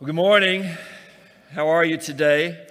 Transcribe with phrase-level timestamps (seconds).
[0.00, 0.66] Well, good morning.
[1.52, 2.66] How are you today?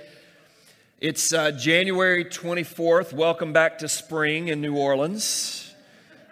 [0.99, 3.13] It's uh, January 24th.
[3.13, 5.71] Welcome back to spring in New Orleans.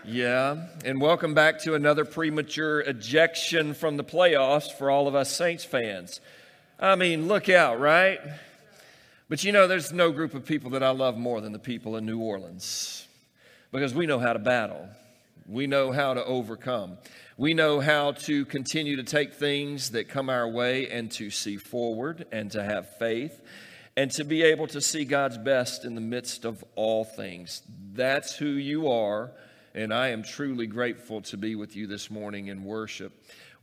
[0.03, 5.31] Yeah, and welcome back to another premature ejection from the playoffs for all of us
[5.31, 6.19] Saints fans.
[6.79, 8.19] I mean, look out, right?
[9.29, 11.95] But you know, there's no group of people that I love more than the people
[11.97, 13.07] in New Orleans
[13.71, 14.89] because we know how to battle,
[15.45, 16.97] we know how to overcome.
[17.37, 21.57] We know how to continue to take things that come our way and to see
[21.57, 23.41] forward and to have faith
[23.97, 27.63] and to be able to see God's best in the midst of all things.
[27.93, 29.31] That's who you are,
[29.73, 33.11] and I am truly grateful to be with you this morning in worship.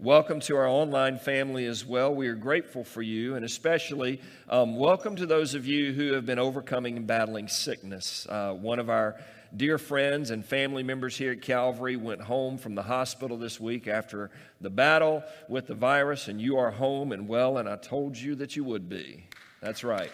[0.00, 2.12] Welcome to our online family as well.
[2.12, 6.26] We are grateful for you, and especially um, welcome to those of you who have
[6.26, 8.26] been overcoming and battling sickness.
[8.28, 9.14] Uh, one of our
[9.56, 13.86] dear friends and family members here at Calvary went home from the hospital this week
[13.86, 14.30] after
[14.60, 18.34] the battle with the virus, and you are home and well, and I told you
[18.36, 19.26] that you would be.
[19.60, 20.10] That's right.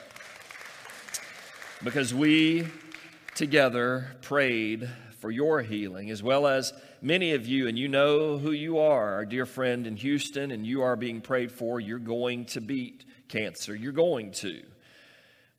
[1.83, 2.66] Because we
[3.35, 4.88] together prayed
[5.21, 9.15] for your healing, as well as many of you, and you know who you are,
[9.15, 11.80] our dear friend in Houston, and you are being prayed for.
[11.80, 13.74] You're going to beat cancer.
[13.74, 14.63] You're going to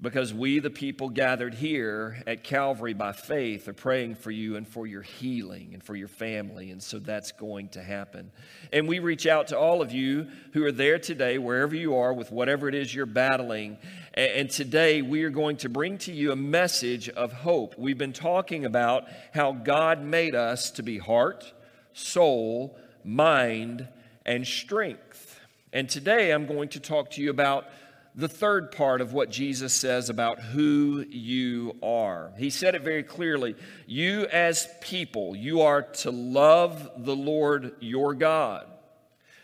[0.02, 4.68] because we, the people gathered here at Calvary by faith, are praying for you and
[4.68, 6.72] for your healing and for your family.
[6.72, 8.32] And so that's going to happen.
[8.74, 12.14] And we reach out to all of you who are there today, wherever you are,
[12.14, 13.78] with whatever it is you're battling.
[14.16, 17.78] And today we are going to bring to you a message of hope.
[17.78, 19.06] We've been talking about
[19.36, 21.54] how God made us to be heart,
[21.94, 23.88] soul, mind,
[24.26, 25.40] and strength.
[25.74, 27.68] And today I'm going to talk to you about
[28.14, 32.34] the third part of what Jesus says about who you are.
[32.38, 33.56] He said it very clearly.
[33.88, 38.68] You, as people, you are to love the Lord your God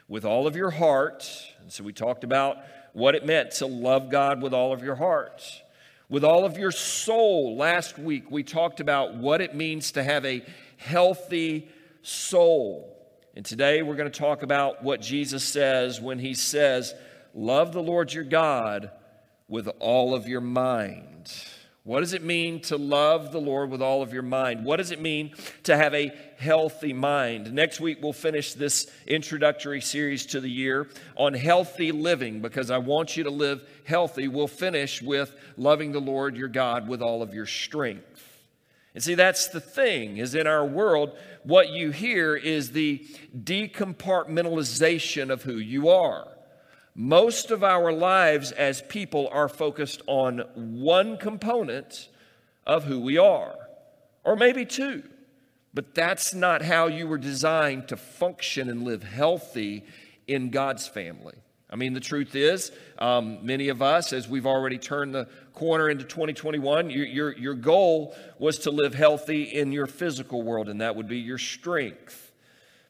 [0.10, 1.30] with all of your heart.
[1.62, 2.58] And so we talked about
[2.94, 5.44] what it meant to love God with all of your heart.
[6.10, 7.56] With all of your soul.
[7.56, 10.44] Last week, we talked about what it means to have a
[10.78, 11.70] healthy
[12.02, 12.94] soul.
[13.36, 16.94] And today, we're going to talk about what Jesus says when he says,
[17.38, 18.90] Love the Lord your God
[19.48, 21.32] with all of your mind.
[21.84, 24.66] What does it mean to love the Lord with all of your mind?
[24.66, 27.54] What does it mean to have a healthy mind?
[27.54, 32.80] Next week, we'll finish this introductory series to the year on healthy living because I
[32.80, 34.28] want you to live healthy.
[34.28, 38.36] We'll finish with loving the Lord your God with all of your strength.
[38.96, 43.06] And see, that's the thing, is in our world, what you hear is the
[43.38, 46.28] decompartmentalization of who you are.
[47.00, 52.10] Most of our lives as people are focused on one component
[52.66, 53.54] of who we are,
[54.24, 55.04] or maybe two.
[55.76, 59.86] But that's not how you were designed to function and live healthy
[60.26, 61.36] in God's family.
[61.70, 65.90] I mean, the truth is, um, many of us, as we've already turned the corner
[65.92, 70.82] into 2021, your, your, your goal was to live healthy in your physical world, and
[70.82, 72.32] that would be your strength.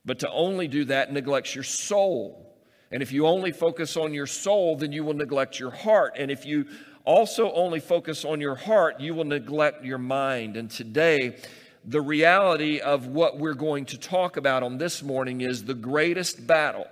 [0.05, 2.46] But to only do that neglects your soul.
[2.91, 6.13] And if you only focus on your soul, then you will neglect your heart.
[6.17, 6.67] And if you
[7.03, 10.57] also only focus on your heart, you will neglect your mind.
[10.57, 11.37] And today,
[11.85, 16.45] the reality of what we're going to talk about on this morning is the greatest
[16.45, 16.87] battle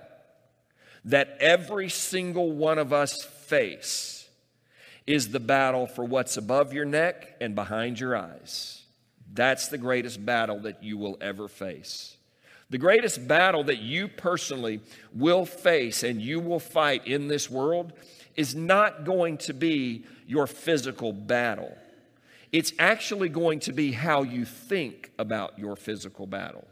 [1.04, 4.28] that every single one of us face
[5.06, 8.82] is the battle for what's above your neck and behind your eyes.
[9.32, 12.15] That's the greatest battle that you will ever face.
[12.68, 14.80] The greatest battle that you personally
[15.14, 17.92] will face and you will fight in this world
[18.34, 21.76] is not going to be your physical battle.
[22.52, 26.66] It's actually going to be how you think about your physical battle.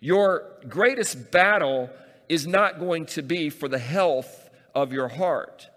[0.00, 1.88] Your greatest battle
[2.28, 5.68] is not going to be for the health of your heart,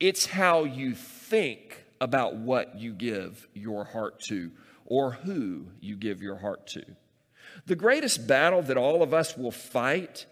[0.00, 4.50] it's how you think about what you give your heart to
[4.86, 6.84] or who you give your heart to.
[7.66, 10.26] The greatest battle that all of us will fight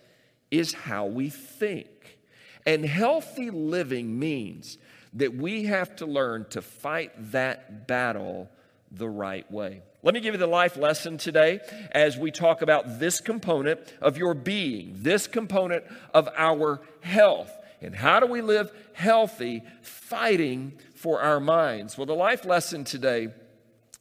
[0.50, 2.18] is how we think.
[2.66, 4.78] And healthy living means
[5.14, 8.48] that we have to learn to fight that battle
[8.90, 9.82] the right way.
[10.02, 11.60] Let me give you the life lesson today
[11.92, 17.50] as we talk about this component of your being, this component of our health.
[17.80, 21.96] And how do we live healthy, fighting for our minds?
[21.96, 23.28] Well, the life lesson today,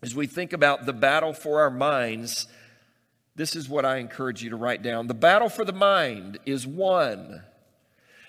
[0.02, 2.48] as we think about the battle for our minds,
[3.36, 5.08] this is what I encourage you to write down.
[5.08, 7.44] The battle for the mind is won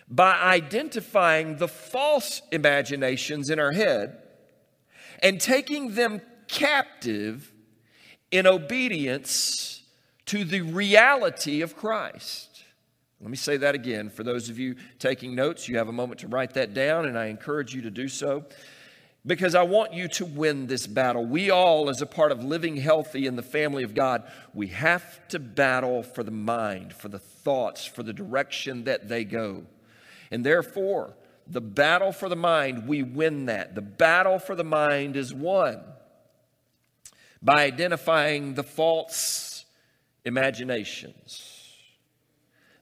[0.08, 4.18] by identifying the false imaginations in our head
[5.22, 7.52] and taking them captive
[8.30, 9.82] in obedience
[10.26, 12.64] to the reality of Christ.
[13.20, 14.10] Let me say that again.
[14.10, 17.18] For those of you taking notes, you have a moment to write that down, and
[17.18, 18.44] I encourage you to do so
[19.24, 21.24] because I want you to win this battle.
[21.24, 25.28] We all, as a part of living healthy in the family of God, we have
[25.28, 29.64] to battle for the mind, for the thoughts, for the direction that they go.
[30.32, 31.14] And therefore,
[31.46, 33.74] the battle for the mind, we win that.
[33.74, 35.80] The battle for the mind is won
[37.40, 39.64] by identifying the false
[40.24, 41.48] imaginations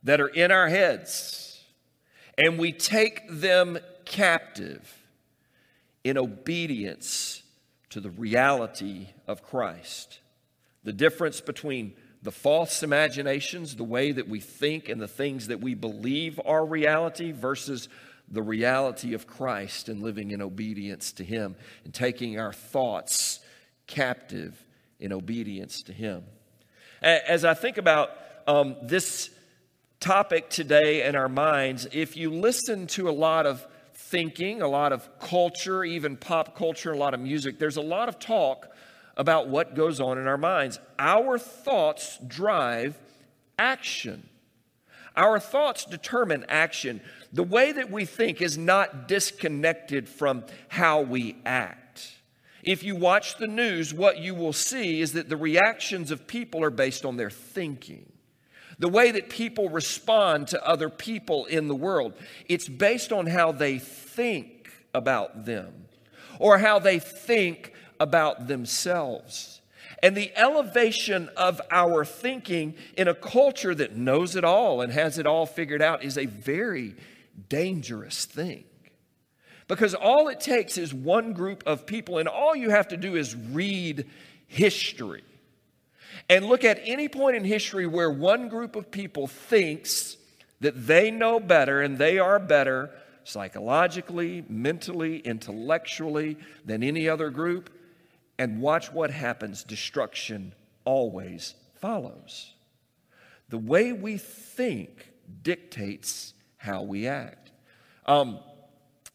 [0.02, 1.62] that are in our heads,
[2.38, 4.99] and we take them captive
[6.04, 7.42] in obedience
[7.90, 10.20] to the reality of Christ.
[10.84, 15.60] The difference between the false imaginations, the way that we think and the things that
[15.60, 17.88] we believe are reality, versus
[18.30, 23.40] the reality of Christ and living in obedience to Him and taking our thoughts
[23.86, 24.64] captive
[25.00, 26.24] in obedience to Him.
[27.02, 28.10] As I think about
[28.46, 29.30] um, this
[29.98, 33.66] topic today in our minds, if you listen to a lot of
[34.10, 38.08] thinking, a lot of culture, even pop culture, a lot of music, there's a lot
[38.08, 38.68] of talk
[39.16, 40.80] about what goes on in our minds.
[40.98, 42.98] Our thoughts drive
[43.58, 44.28] action.
[45.16, 47.00] Our thoughts determine action.
[47.32, 52.12] The way that we think is not disconnected from how we act.
[52.62, 56.62] If you watch the news, what you will see is that the reactions of people
[56.62, 58.10] are based on their thinking
[58.80, 62.14] the way that people respond to other people in the world.
[62.48, 65.84] It's based on how they think about them
[66.38, 69.60] or how they think about themselves.
[70.02, 75.18] And the elevation of our thinking in a culture that knows it all and has
[75.18, 76.96] it all figured out is a very
[77.50, 78.64] dangerous thing.
[79.68, 83.14] Because all it takes is one group of people, and all you have to do
[83.14, 84.06] is read
[84.46, 85.22] history
[86.30, 90.16] and look at any point in history where one group of people thinks
[90.60, 92.90] that they know better and they are better
[93.24, 97.68] psychologically, mentally, intellectually than any other group,
[98.38, 99.64] and watch what happens.
[99.64, 100.54] Destruction
[100.84, 102.54] always follows.
[103.48, 105.10] The way we think
[105.42, 107.50] dictates how we act.
[108.06, 108.38] Um,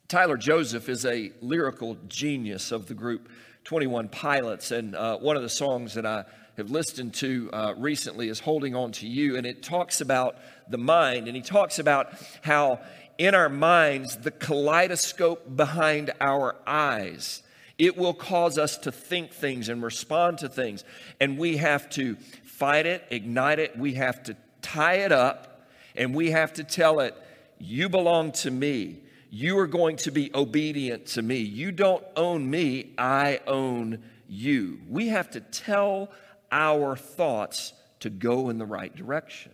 [0.10, 3.30] Tyler Joseph is a lyrical genius of the group
[3.64, 6.26] 21 Pilots, and uh, one of the songs that I
[6.58, 10.38] have listened to uh, recently is Holding On to You, and it talks about
[10.70, 12.80] the mind, and he talks about how
[13.18, 17.44] in our minds, the kaleidoscope behind our eyes,
[17.78, 20.84] it will cause us to think things and respond to things,
[21.20, 26.16] and we have to fight it, ignite it, we have to tie it up, and
[26.16, 27.16] we have to tell it,
[27.60, 29.02] You belong to me.
[29.30, 31.40] You are going to be obedient to me.
[31.40, 34.80] You don't own me, I own you.
[34.90, 36.10] We have to tell
[36.56, 39.52] our thoughts to go in the right direction.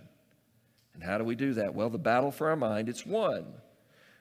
[0.94, 1.74] And how do we do that?
[1.74, 3.46] Well, the battle for our mind, it's won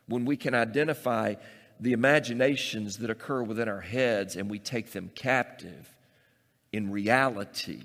[0.07, 1.35] when we can identify
[1.79, 5.95] the imaginations that occur within our heads and we take them captive
[6.73, 7.83] in reality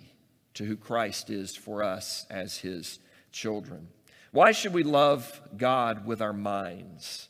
[0.53, 2.99] to who Christ is for us as his
[3.33, 3.89] children.
[4.31, 7.27] Why should we love God with our minds?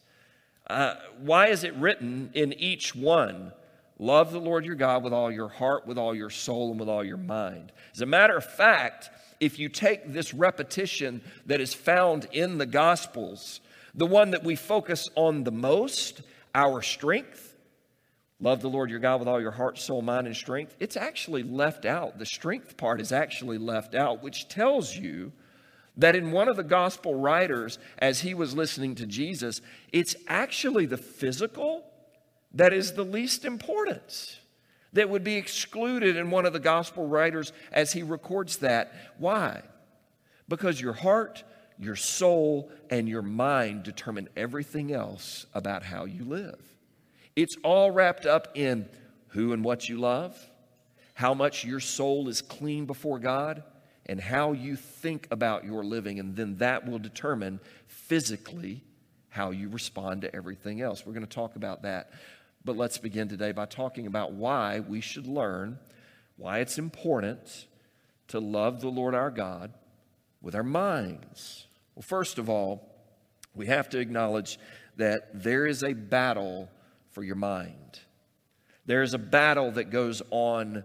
[0.67, 3.53] Uh, why is it written in each one
[3.97, 6.89] Love the Lord your God with all your heart, with all your soul, and with
[6.89, 7.71] all your mind.
[7.93, 9.09] As a matter of fact,
[9.39, 13.61] if you take this repetition that is found in the Gospels,
[13.93, 16.21] the one that we focus on the most,
[16.53, 17.55] our strength,
[18.41, 21.43] love the Lord your God with all your heart, soul, mind, and strength, it's actually
[21.43, 22.19] left out.
[22.19, 25.31] The strength part is actually left out, which tells you
[25.95, 29.61] that in one of the gospel writers, as he was listening to Jesus,
[29.93, 31.85] it's actually the physical
[32.55, 34.39] that is the least important,
[34.93, 38.93] that would be excluded in one of the gospel writers as he records that.
[39.17, 39.61] Why?
[40.47, 41.43] Because your heart,
[41.77, 46.61] your soul, and your mind determine everything else about how you live.
[47.35, 48.87] It's all wrapped up in
[49.29, 50.37] who and what you love,
[51.13, 53.63] how much your soul is clean before God,
[54.05, 56.19] and how you think about your living.
[56.19, 58.81] And then that will determine physically
[59.27, 61.05] how you respond to everything else.
[61.05, 62.11] We're going to talk about that
[62.65, 65.77] but let's begin today by talking about why we should learn,
[66.35, 67.67] why it's important
[68.29, 69.71] to love the Lord our God
[70.41, 71.67] with our minds.
[71.93, 72.89] Well, first of all,
[73.53, 74.57] we have to acknowledge
[74.97, 76.69] that there is a battle
[77.11, 77.99] for your mind.
[78.87, 80.83] There is a battle that goes on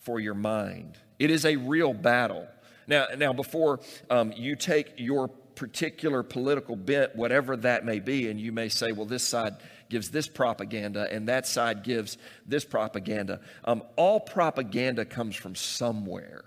[0.00, 0.98] for your mind.
[1.18, 2.46] It is a real battle.
[2.86, 8.40] Now, now before um, you take your particular political bent, whatever that may be, and
[8.40, 9.56] you may say, well, this side
[9.92, 13.40] gives this propaganda and that side gives this propaganda.
[13.64, 16.42] Um, all propaganda comes from somewhere.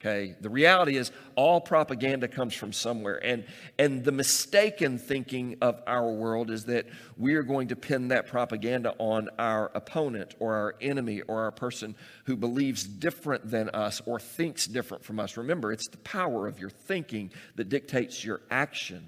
[0.00, 3.22] Okay, the reality is all propaganda comes from somewhere.
[3.22, 3.44] And,
[3.78, 6.86] and the mistaken thinking of our world is that
[7.18, 11.50] we are going to pin that propaganda on our opponent or our enemy or our
[11.50, 15.36] person who believes different than us or thinks different from us.
[15.36, 19.06] Remember, it's the power of your thinking that dictates your action.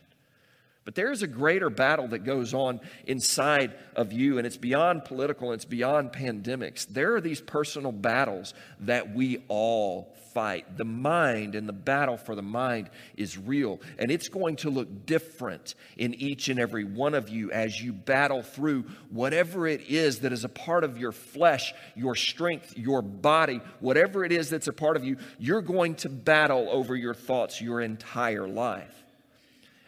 [0.84, 5.04] But there is a greater battle that goes on inside of you, and it's beyond
[5.04, 6.86] political, and it's beyond pandemics.
[6.86, 10.76] There are these personal battles that we all fight.
[10.76, 15.06] The mind and the battle for the mind is real, and it's going to look
[15.06, 20.20] different in each and every one of you as you battle through whatever it is
[20.20, 24.68] that is a part of your flesh, your strength, your body, whatever it is that's
[24.68, 25.16] a part of you.
[25.38, 29.01] You're going to battle over your thoughts your entire life.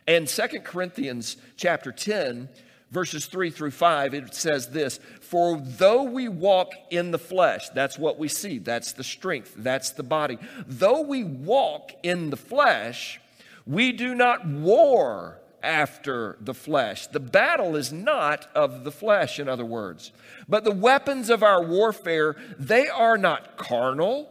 [0.06, 2.48] And Second Corinthians chapter 10,
[2.90, 7.98] verses 3 through 5, it says this For though we walk in the flesh, that's
[7.98, 10.38] what we see, that's the strength, that's the body.
[10.66, 13.20] Though we walk in the flesh,
[13.66, 17.06] we do not war after the flesh.
[17.06, 20.12] The battle is not of the flesh, in other words.
[20.46, 24.30] But the weapons of our warfare, they are not carnal,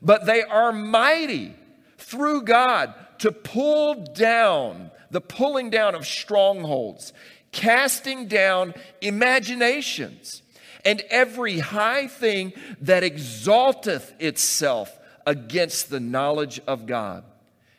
[0.00, 1.54] but they are mighty
[1.98, 7.12] through God to pull down the pulling down of strongholds,
[7.52, 10.42] casting down imaginations,
[10.84, 17.24] and every high thing that exalteth itself against the knowledge of God.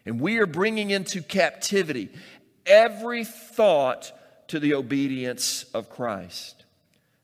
[0.05, 2.09] And we are bringing into captivity
[2.65, 4.11] every thought
[4.47, 6.65] to the obedience of Christ.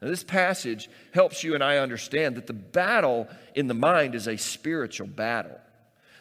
[0.01, 4.27] Now, this passage helps you and I understand that the battle in the mind is
[4.27, 5.59] a spiritual battle.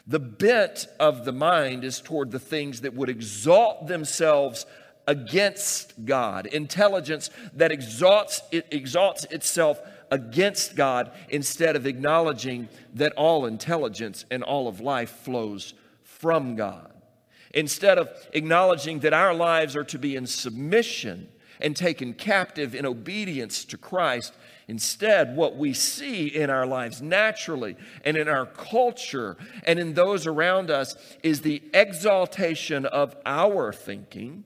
[0.07, 4.65] The bent of the mind is toward the things that would exalt themselves
[5.05, 6.45] against God.
[6.45, 14.43] Intelligence that exalts, it exalts itself against God instead of acknowledging that all intelligence and
[14.43, 15.73] all of life flows
[16.03, 16.93] from God.
[17.53, 21.27] Instead of acknowledging that our lives are to be in submission
[21.59, 24.33] and taken captive in obedience to Christ,
[24.67, 30.27] Instead, what we see in our lives naturally and in our culture and in those
[30.27, 34.43] around us is the exaltation of our thinking,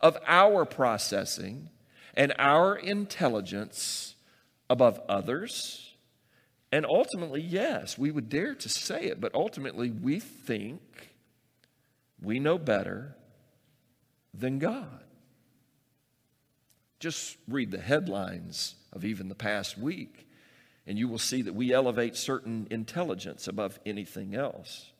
[0.00, 1.68] of our processing,
[2.14, 4.16] and our intelligence
[4.68, 5.94] above others.
[6.72, 10.80] And ultimately, yes, we would dare to say it, but ultimately, we think
[12.20, 13.14] we know better
[14.34, 15.01] than God.
[17.02, 20.28] Just read the headlines of even the past week,
[20.86, 24.92] and you will see that we elevate certain intelligence above anything else.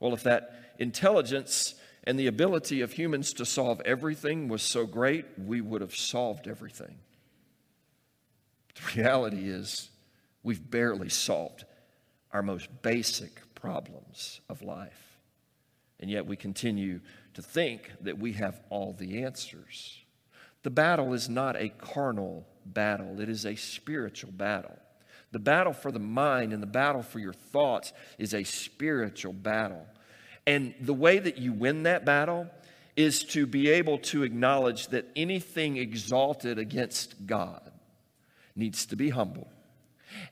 [0.00, 1.74] Well, if that intelligence
[2.04, 6.48] and the ability of humans to solve everything was so great, we would have solved
[6.48, 7.00] everything.
[8.74, 9.90] The reality is,
[10.42, 11.66] we've barely solved
[12.32, 15.18] our most basic problems of life.
[16.00, 17.00] And yet we continue
[17.34, 20.02] to think that we have all the answers.
[20.66, 24.76] The battle is not a carnal battle, it is a spiritual battle.
[25.30, 29.86] The battle for the mind and the battle for your thoughts is a spiritual battle.
[30.44, 32.50] And the way that you win that battle
[32.96, 37.70] is to be able to acknowledge that anything exalted against God
[38.56, 39.46] needs to be humble.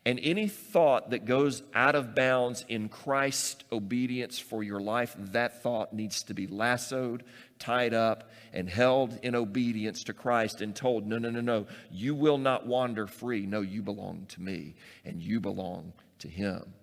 [0.05, 5.63] And any thought that goes out of bounds in Christ's obedience for your life, that
[5.63, 7.23] thought needs to be lassoed,
[7.59, 12.15] tied up, and held in obedience to Christ and told, no, no, no, no, you
[12.15, 13.45] will not wander free.
[13.45, 16.73] No, you belong to me and you belong to Him.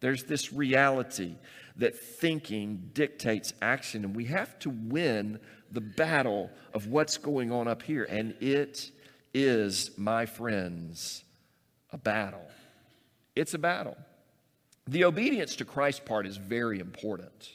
[0.00, 1.36] There's this reality
[1.76, 5.38] that thinking dictates action, and we have to win
[5.70, 8.04] the battle of what's going on up here.
[8.04, 8.90] And it
[9.32, 11.24] is, my friends,
[11.90, 12.46] a battle.
[13.34, 13.96] It's a battle.
[14.86, 17.50] The obedience to Christ part is very important.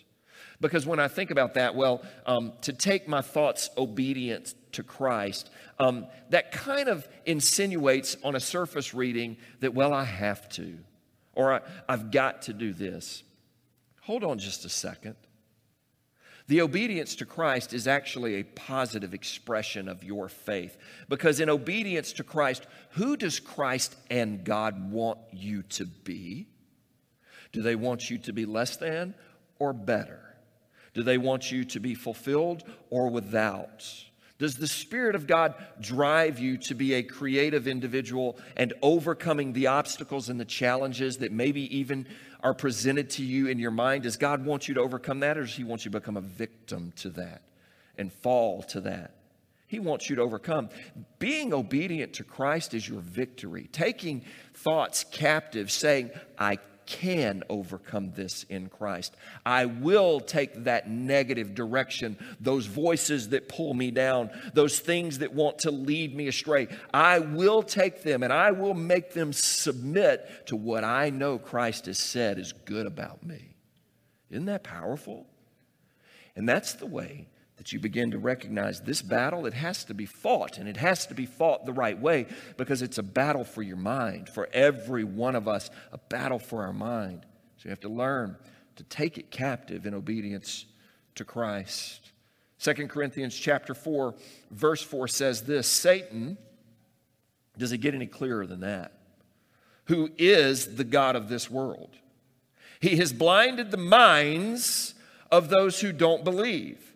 [0.60, 5.50] Because when I think about that, well, um, to take my thoughts obedient to Christ,
[5.80, 10.78] um, that kind of insinuates on a surface reading that, well, I have to,
[11.34, 13.24] or I, I've got to do this.
[14.02, 15.16] Hold on just a second.
[16.48, 20.78] The obedience to Christ is actually a positive expression of your faith.
[21.10, 26.48] Because in obedience to Christ, who does Christ and God want you to be?
[27.52, 29.14] Do they want you to be less than
[29.60, 30.27] or better?
[30.98, 33.86] Do they want you to be fulfilled or without?
[34.40, 39.68] Does the Spirit of God drive you to be a creative individual and overcoming the
[39.68, 42.08] obstacles and the challenges that maybe even
[42.42, 44.04] are presented to you in your mind?
[44.04, 46.22] Does God want you to overcome that or does He want you to become a
[46.22, 47.44] victim to that
[48.00, 49.14] and fall to that?
[49.68, 50.70] He wants you to overcome.
[51.20, 53.70] Being obedient to Christ is your victory.
[53.72, 54.26] Taking
[54.56, 56.58] thoughts captive, saying, I
[56.88, 59.16] can overcome this in Christ.
[59.46, 65.34] I will take that negative direction, those voices that pull me down, those things that
[65.34, 66.70] want to lead me astray.
[66.94, 71.86] I will take them and I will make them submit to what I know Christ
[71.86, 73.56] has said is good about me.
[74.32, 75.28] Isn't that powerful?
[76.36, 80.06] And that's the way that you begin to recognize this battle, it has to be
[80.06, 83.64] fought, and it has to be fought the right way because it's a battle for
[83.64, 87.26] your mind, for every one of us, a battle for our mind.
[87.58, 88.38] So you have to learn
[88.76, 90.66] to take it captive in obedience
[91.16, 92.12] to Christ.
[92.60, 94.14] 2 Corinthians chapter 4,
[94.52, 96.38] verse 4 says this Satan,
[97.58, 98.94] does it get any clearer than that?
[99.86, 101.90] Who is the God of this world?
[102.80, 104.94] He has blinded the minds
[105.32, 106.87] of those who don't believe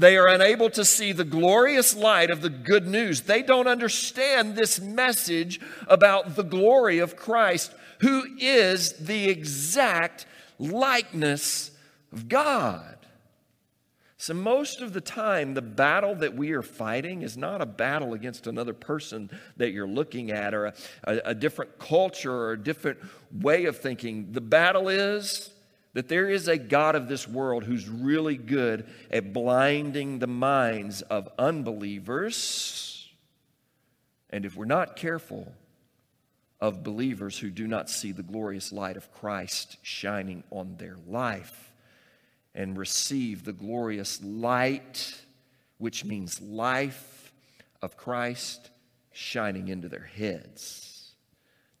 [0.00, 3.22] they are unable to see the glorious light of the good news.
[3.22, 10.26] They don't understand this message about the glory of Christ, who is the exact
[10.58, 11.70] likeness
[12.12, 12.96] of God.
[14.16, 18.12] So, most of the time, the battle that we are fighting is not a battle
[18.12, 22.62] against another person that you're looking at or a, a, a different culture or a
[22.62, 22.98] different
[23.32, 24.32] way of thinking.
[24.32, 25.50] The battle is
[25.92, 31.02] that there is a God of this world who's really good at blinding the minds
[31.02, 33.08] of unbelievers.
[34.30, 35.52] And if we're not careful,
[36.60, 41.72] of believers who do not see the glorious light of Christ shining on their life
[42.54, 45.22] and receive the glorious light,
[45.78, 47.32] which means life
[47.80, 48.70] of Christ
[49.12, 50.89] shining into their heads.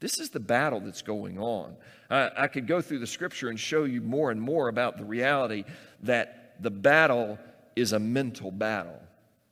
[0.00, 1.76] This is the battle that's going on.
[2.10, 5.04] I, I could go through the scripture and show you more and more about the
[5.04, 5.64] reality
[6.02, 7.38] that the battle
[7.76, 9.00] is a mental battle.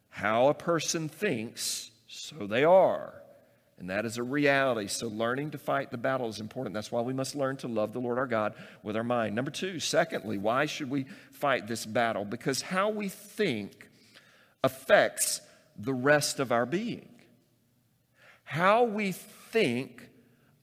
[0.09, 3.15] How a person thinks, so they are.
[3.79, 4.89] And that is a reality.
[4.89, 6.75] So, learning to fight the battle is important.
[6.75, 9.37] That's why we must learn to love the Lord our God with our mind.
[9.37, 12.25] Number two, secondly, why should we fight this battle?
[12.25, 13.89] Because how we think
[14.65, 15.41] affects
[15.77, 17.09] the rest of our being.
[18.43, 20.08] How we think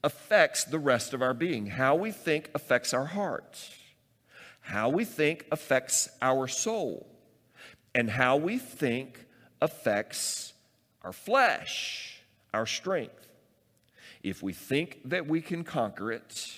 [0.05, 1.65] affects the rest of our being.
[1.65, 3.71] How we think affects our hearts.
[4.61, 7.07] How we think affects our soul.
[7.95, 9.25] And how we think
[9.61, 10.53] affects
[11.01, 12.21] our flesh,
[12.53, 13.27] our strength.
[14.21, 16.53] If we think that we can conquer it,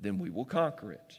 [0.00, 1.18] then we will conquer it.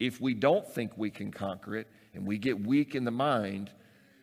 [0.00, 3.70] If we don't think we can conquer it and we get weak in the mind,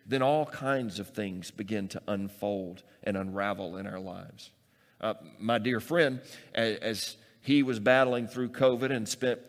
[0.06, 4.52] then all kinds of things begin to unfold and unravel in our lives.
[5.04, 6.22] Uh, my dear friend,
[6.56, 9.42] as, as he was battling through COVID and spent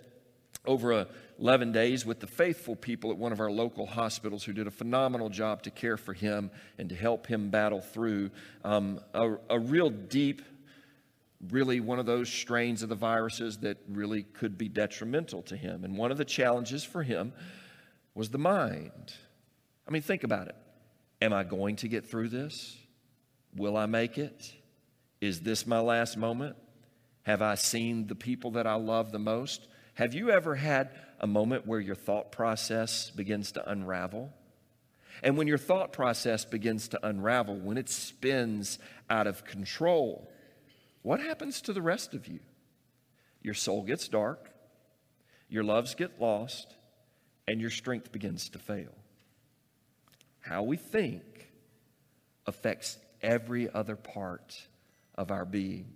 [0.66, 1.06] over
[1.38, 4.70] 11 days with the faithful people at one of our local hospitals who did a
[4.72, 8.32] phenomenal job to care for him and to help him battle through
[8.64, 10.42] um, a, a real deep,
[11.50, 15.84] really one of those strains of the viruses that really could be detrimental to him.
[15.84, 17.32] And one of the challenges for him
[18.12, 19.14] was the mind.
[19.86, 20.56] I mean, think about it.
[21.22, 22.76] Am I going to get through this?
[23.54, 24.52] Will I make it?
[25.24, 26.54] Is this my last moment?
[27.22, 29.66] Have I seen the people that I love the most?
[29.94, 34.30] Have you ever had a moment where your thought process begins to unravel?
[35.22, 40.30] And when your thought process begins to unravel, when it spins out of control,
[41.00, 42.40] what happens to the rest of you?
[43.40, 44.50] Your soul gets dark,
[45.48, 46.74] your loves get lost,
[47.48, 48.92] and your strength begins to fail.
[50.40, 51.50] How we think
[52.46, 54.68] affects every other part
[55.16, 55.94] of our being.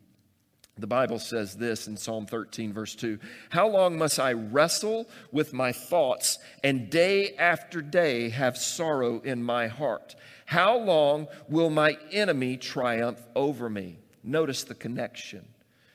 [0.79, 3.19] The Bible says this in Psalm 13, verse 2
[3.51, 9.43] How long must I wrestle with my thoughts and day after day have sorrow in
[9.43, 10.15] my heart?
[10.47, 13.99] How long will my enemy triumph over me?
[14.23, 15.47] Notice the connection.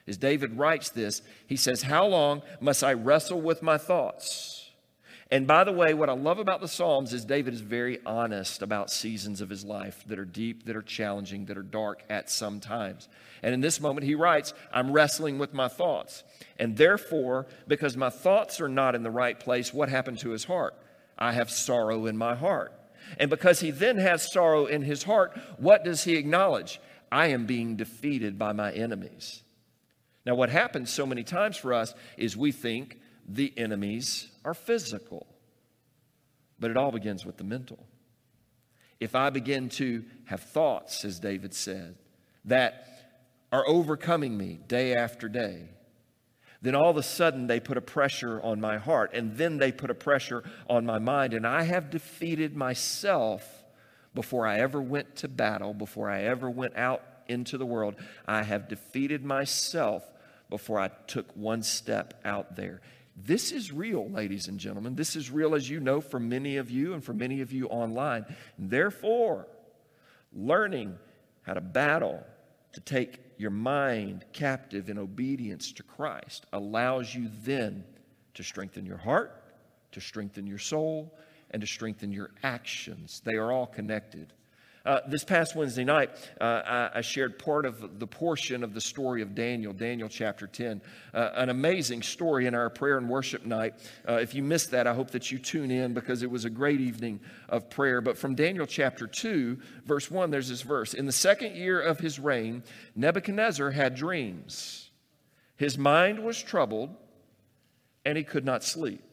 [0.05, 4.62] As David writes this, he says, How long must I wrestle with my thoughts?
[5.33, 8.61] And by the way, what I love about the Psalms is David is very honest
[8.61, 12.29] about seasons of his life that are deep, that are challenging, that are dark at
[12.29, 13.09] some times.
[13.41, 16.23] And in this moment, he writes, I'm wrestling with my thoughts.
[16.59, 20.43] And therefore, because my thoughts are not in the right place, what happened to his
[20.43, 20.75] heart?
[21.17, 22.71] I have sorrow in my heart.
[23.17, 26.79] And because he then has sorrow in his heart, what does he acknowledge?
[27.11, 29.41] I am being defeated by my enemies.
[30.27, 35.27] Now, what happens so many times for us is we think the enemies are physical,
[36.59, 37.85] but it all begins with the mental.
[38.99, 41.95] If I begin to have thoughts, as David said,
[42.45, 42.87] that
[43.51, 45.69] are overcoming me day after day,
[46.61, 49.71] then all of a sudden they put a pressure on my heart, and then they
[49.71, 53.63] put a pressure on my mind, and I have defeated myself
[54.13, 57.95] before I ever went to battle, before I ever went out into the world.
[58.25, 60.03] I have defeated myself
[60.49, 62.81] before I took one step out there.
[63.15, 64.95] This is real, ladies and gentlemen.
[64.95, 67.67] This is real, as you know, for many of you and for many of you
[67.67, 68.25] online.
[68.57, 69.47] Therefore,
[70.33, 70.97] learning
[71.43, 72.25] how to battle,
[72.73, 77.83] to take your mind captive in obedience to Christ, allows you then
[78.33, 79.43] to strengthen your heart,
[79.91, 81.15] to strengthen your soul,
[81.51, 83.21] and to strengthen your actions.
[83.23, 84.33] They are all connected.
[84.85, 86.09] Uh, this past Wednesday night,
[86.41, 90.45] uh, I, I, shared part of the portion of the story of Daniel, Daniel chapter
[90.45, 90.81] 10.
[91.13, 93.75] Uh, an amazing story in our prayer and worship night.
[94.05, 96.49] Uh, if you missed that, I hope that you tune in because it was a
[96.49, 98.01] great evening of prayer.
[98.01, 101.99] But from Daniel chapter 2, verse 1, there's this verse In the second year of
[101.99, 102.61] his reign,
[102.93, 104.89] Nebuchadnezzar had dreams.
[105.55, 106.93] His mind was troubled,
[108.03, 109.12] and he could not sleep.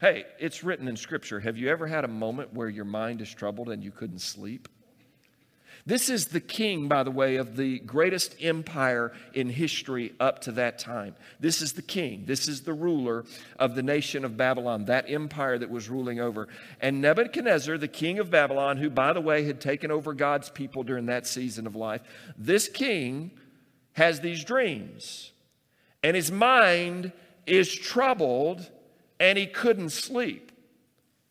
[0.00, 1.38] Hey, it's written in Scripture.
[1.40, 4.68] Have you ever had a moment where your mind is troubled and you couldn't sleep?
[5.86, 10.52] This is the king, by the way, of the greatest empire in history up to
[10.52, 11.14] that time.
[11.40, 12.24] This is the king.
[12.26, 13.24] This is the ruler
[13.58, 16.48] of the nation of Babylon, that empire that was ruling over.
[16.80, 20.84] And Nebuchadnezzar, the king of Babylon, who, by the way, had taken over God's people
[20.84, 22.00] during that season of life,
[22.36, 23.30] this king
[23.92, 25.32] has these dreams.
[26.02, 27.12] And his mind
[27.46, 28.70] is troubled
[29.18, 30.52] and he couldn't sleep.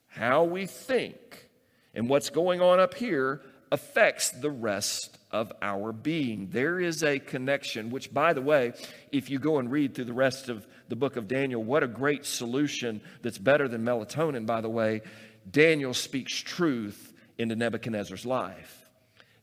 [0.08, 1.50] How we think
[1.93, 3.41] and what's going on up here
[3.72, 6.50] affects the rest of our being.
[6.52, 8.74] There is a connection, which, by the way,
[9.12, 11.88] if you go and read through the rest of the book of Daniel, what a
[11.88, 15.02] great solution that's better than melatonin, by the way.
[15.50, 18.86] Daniel speaks truth into Nebuchadnezzar's life.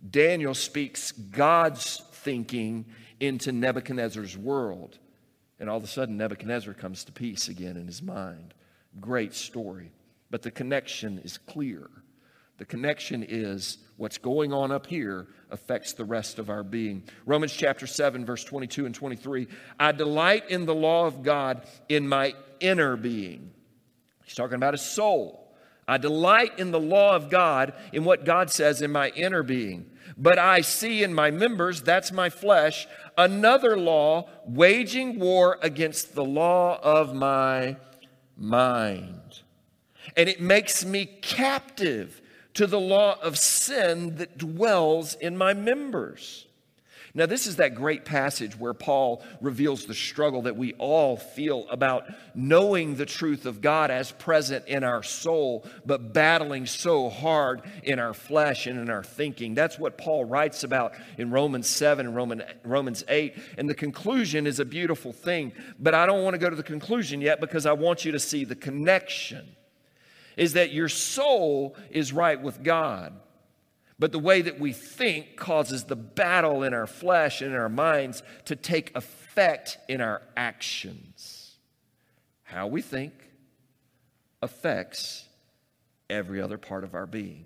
[0.08, 2.86] Daniel speaks God's thinking
[3.18, 4.98] into Nebuchadnezzar's world.
[5.60, 8.54] And all of a sudden, Nebuchadnezzar comes to peace again in his mind.
[8.98, 9.92] Great story.
[10.30, 11.88] But the connection is clear.
[12.56, 17.02] The connection is what's going on up here affects the rest of our being.
[17.26, 19.48] Romans chapter 7, verse 22 and 23.
[19.78, 23.50] I delight in the law of God in my inner being.
[24.24, 25.39] He's talking about his soul.
[25.90, 29.90] I delight in the law of God, in what God says in my inner being.
[30.16, 32.86] But I see in my members, that's my flesh,
[33.18, 37.76] another law waging war against the law of my
[38.36, 39.40] mind.
[40.16, 42.22] And it makes me captive
[42.54, 46.46] to the law of sin that dwells in my members.
[47.12, 51.66] Now, this is that great passage where Paul reveals the struggle that we all feel
[51.68, 52.04] about
[52.36, 57.98] knowing the truth of God as present in our soul, but battling so hard in
[57.98, 59.54] our flesh and in our thinking.
[59.54, 63.34] That's what Paul writes about in Romans 7 and Roman, Romans 8.
[63.58, 66.62] And the conclusion is a beautiful thing, but I don't want to go to the
[66.62, 69.56] conclusion yet because I want you to see the connection.
[70.36, 73.14] Is that your soul is right with God
[74.00, 77.68] but the way that we think causes the battle in our flesh and in our
[77.68, 81.58] minds to take effect in our actions.
[82.44, 83.12] How we think
[84.40, 85.28] affects
[86.08, 87.44] every other part of our being.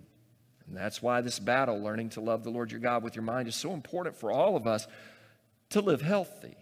[0.68, 3.48] And that's why this battle, learning to love the Lord your God with your mind,
[3.48, 4.86] is so important for all of us
[5.70, 6.54] to live healthy.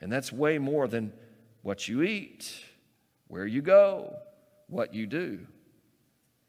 [0.00, 1.12] And that's way more than
[1.60, 2.50] what you eat,
[3.28, 4.16] where you go,
[4.68, 5.46] what you do.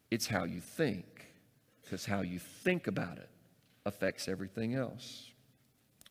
[0.10, 1.13] It's how you think
[1.94, 3.30] because how you think about it
[3.86, 5.30] affects everything else.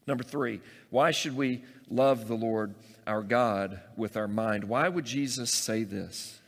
[0.07, 4.63] Number three, why should we love the Lord our God with our mind?
[4.63, 6.41] Why would Jesus say this?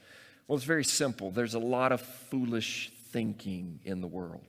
[0.47, 1.33] Well, it's very simple.
[1.33, 4.47] There's a lot of foolish thinking in the world.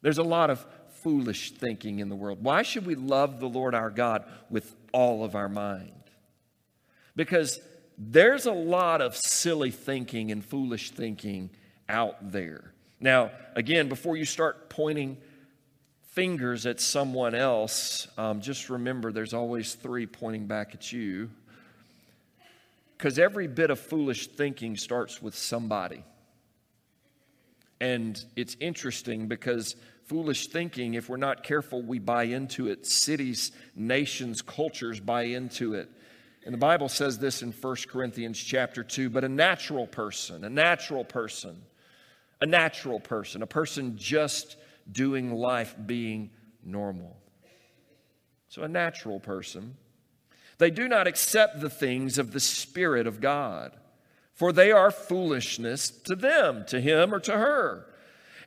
[0.00, 0.64] There's a lot of
[1.02, 2.42] foolish thinking in the world.
[2.42, 5.92] Why should we love the Lord our God with all of our mind?
[7.16, 7.60] Because
[7.98, 11.50] there's a lot of silly thinking and foolish thinking
[11.88, 12.72] out there.
[13.00, 15.18] Now, again, before you start pointing
[16.02, 21.30] fingers at someone else, um, just remember there's always three pointing back at you.
[22.96, 26.02] Because every bit of foolish thinking starts with somebody.
[27.78, 32.86] And it's interesting because foolish thinking, if we're not careful, we buy into it.
[32.86, 35.90] Cities, nations, cultures buy into it.
[36.46, 40.50] And the Bible says this in 1 Corinthians chapter 2 but a natural person, a
[40.50, 41.60] natural person
[42.40, 44.56] a natural person, a person just
[44.90, 46.30] doing life being
[46.62, 47.16] normal.
[48.48, 49.76] So, a natural person.
[50.58, 53.72] They do not accept the things of the Spirit of God,
[54.32, 57.86] for they are foolishness to them, to him or to her.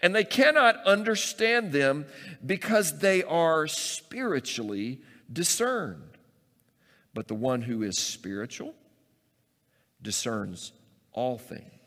[0.02, 2.06] And they cannot understand them
[2.43, 6.17] because they are spiritually discerned.
[7.13, 8.73] But the one who is spiritual
[10.02, 10.71] discerns
[11.12, 11.79] all things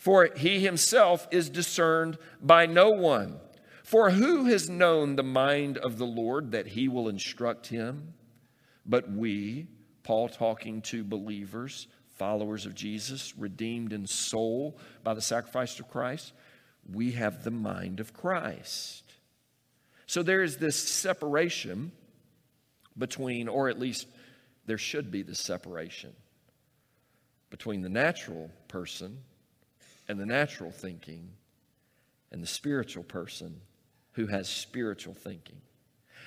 [0.00, 3.38] for he himself is discerned by no one.
[3.84, 8.14] For who has known the mind of the Lord that he will instruct him?
[8.86, 9.66] But we,
[10.02, 11.86] Paul talking to believers,
[12.16, 16.32] followers of Jesus, redeemed in soul by the sacrifice of Christ,
[16.90, 19.04] we have the mind of Christ.
[20.06, 21.92] So there is this separation
[22.96, 24.06] between, or at least
[24.64, 26.14] there should be this separation
[27.50, 29.18] between the natural person
[30.10, 31.30] and the natural thinking
[32.32, 33.60] and the spiritual person
[34.14, 35.60] who has spiritual thinking.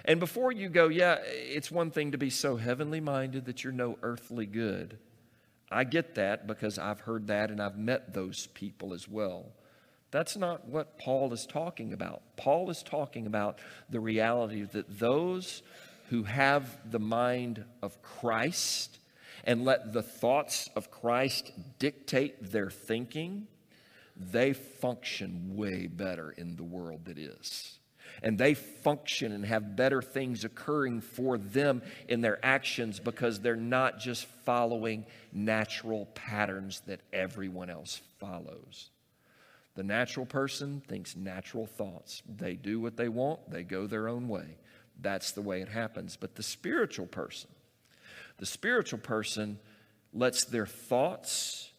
[0.05, 3.73] And before you go, yeah, it's one thing to be so heavenly minded that you're
[3.73, 4.97] no earthly good.
[5.69, 9.51] I get that because I've heard that and I've met those people as well.
[10.11, 12.21] That's not what Paul is talking about.
[12.37, 15.61] Paul is talking about the reality that those
[16.09, 18.99] who have the mind of Christ
[19.43, 23.47] and let the thoughts of Christ dictate their thinking,
[24.15, 27.79] they function way better in the world that is.
[28.21, 33.55] And they function and have better things occurring for them in their actions because they're
[33.55, 38.91] not just following natural patterns that everyone else follows.
[39.75, 42.21] The natural person thinks natural thoughts.
[42.27, 44.57] They do what they want, they go their own way.
[45.01, 46.15] That's the way it happens.
[46.15, 47.49] But the spiritual person,
[48.37, 49.57] the spiritual person
[50.13, 51.71] lets their thoughts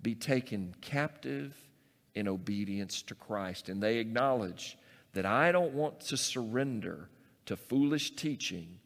[0.00, 1.56] be taken captive
[2.14, 3.68] in obedience to Christ.
[3.68, 4.76] And they acknowledge
[5.12, 7.08] that I don't want to surrender
[7.46, 8.78] to foolish teaching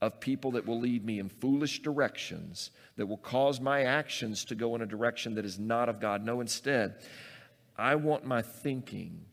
[0.00, 4.54] of people that will lead me in foolish directions, that will cause my actions to
[4.54, 6.24] go in a direction that is not of God.
[6.24, 6.96] No, instead,
[7.76, 9.24] I want my thinking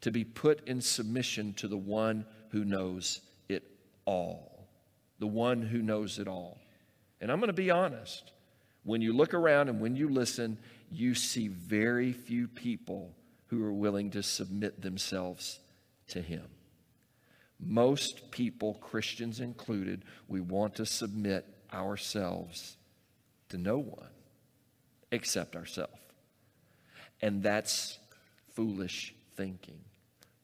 [0.00, 3.64] to be put in submission to the one who knows it
[4.04, 4.68] all,
[5.18, 6.58] the one who knows it all.
[7.20, 8.32] And I'm going to be honest.
[8.88, 10.56] When you look around and when you listen,
[10.90, 13.14] you see very few people
[13.48, 15.60] who are willing to submit themselves
[16.06, 16.46] to Him.
[17.60, 22.78] Most people, Christians included, we want to submit ourselves
[23.50, 24.08] to no one
[25.12, 26.00] except ourselves.
[27.20, 27.98] And that's
[28.54, 29.80] foolish thinking.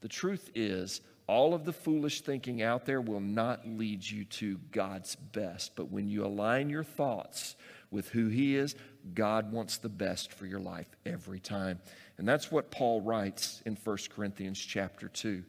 [0.02, 4.58] The truth is, all of the foolish thinking out there will not lead you to
[4.70, 5.72] God's best.
[5.74, 7.56] But when you align your thoughts
[7.90, 8.74] with who He is,
[9.14, 11.78] God wants the best for your life every time.
[12.18, 15.42] And that's what Paul writes in 1 Corinthians chapter 2.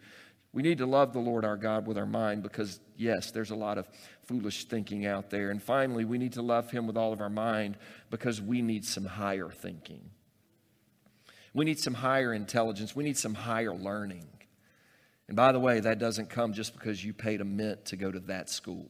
[0.54, 3.56] We need to love the Lord our God with our mind because, yes, there's a
[3.56, 3.90] lot of
[4.24, 5.52] foolish thinking out there.
[5.52, 7.78] And finally, we need to love Him with all of our mind
[8.10, 10.10] because we need some higher thinking.
[11.54, 12.96] We need some higher intelligence.
[12.96, 14.28] We need some higher learning.
[15.28, 18.12] And by the way, that doesn't come just because you paid a mint to go
[18.12, 18.90] to that school.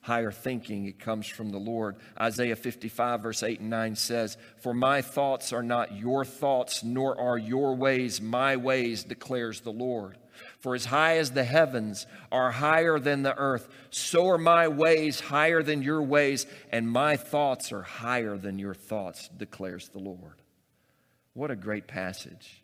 [0.00, 1.96] Higher thinking, it comes from the Lord.
[2.18, 7.20] Isaiah 55, verse 8 and 9 says, For my thoughts are not your thoughts, nor
[7.20, 10.16] are your ways my ways, declares the Lord.
[10.60, 15.20] For as high as the heavens are higher than the earth, so are my ways
[15.20, 20.42] higher than your ways, and my thoughts are higher than your thoughts, declares the Lord.
[21.34, 22.62] What a great passage.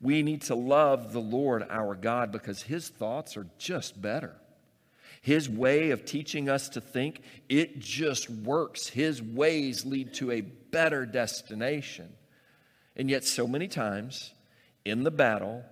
[0.00, 4.36] We need to love the Lord our God because his thoughts are just better.
[5.20, 8.86] His way of teaching us to think, it just works.
[8.86, 12.10] His ways lead to a better destination.
[12.96, 14.32] And yet, so many times
[14.84, 15.62] in the battle,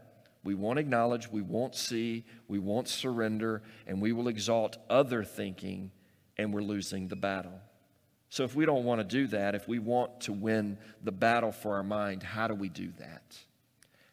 [0.44, 5.90] we won't acknowledge, we won't see, we won't surrender, and we will exalt other thinking,
[6.36, 7.60] and we're losing the battle.
[8.28, 11.52] So, if we don't want to do that, if we want to win the battle
[11.52, 13.38] for our mind, how do we do that?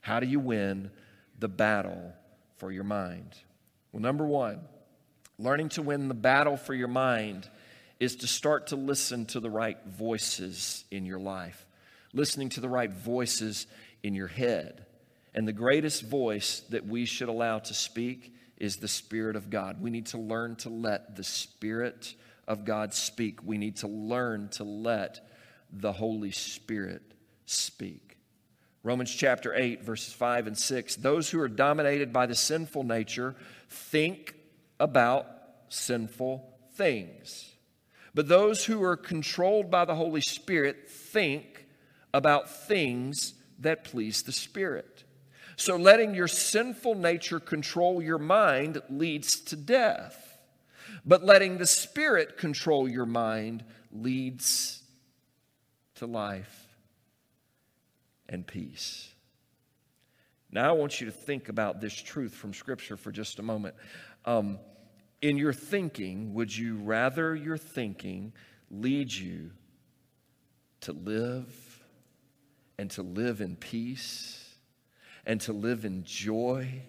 [0.06, 0.92] How do you win
[1.40, 2.14] the battle
[2.58, 3.34] for your mind?
[3.92, 4.60] Well, number one,
[5.40, 7.50] learning to win the battle for your mind
[8.00, 11.66] is to start to listen to the right voices in your life,
[12.14, 13.66] listening to the right voices
[14.04, 14.86] in your head.
[15.34, 19.82] And the greatest voice that we should allow to speak is the Spirit of God.
[19.82, 22.14] We need to learn to let the Spirit
[22.48, 23.40] of God speak.
[23.44, 25.28] We need to learn to let
[25.74, 27.02] the Holy Spirit
[27.48, 28.05] speak.
[28.86, 30.98] Romans chapter 8, verses 5 and 6.
[30.98, 33.34] Those who are dominated by the sinful nature
[33.68, 34.36] think
[34.80, 35.26] about
[35.70, 37.50] sinful things.
[38.14, 41.66] But those who are controlled by the Holy Spirit think
[42.14, 45.04] about things that please the Spirit.
[45.56, 50.38] So letting your sinful nature control your mind leads to death.
[51.04, 54.84] But letting the Spirit control your mind leads
[55.96, 56.65] to life
[58.30, 59.10] and peace.
[60.52, 63.76] Now, I want you to think about this truth from Scripture for just a moment.
[64.26, 64.60] Um,
[65.22, 68.34] in your thinking, would you rather your thinking
[68.70, 69.52] lead you
[70.82, 71.84] to live
[72.78, 74.56] and to live in peace
[75.26, 76.82] and to live in joy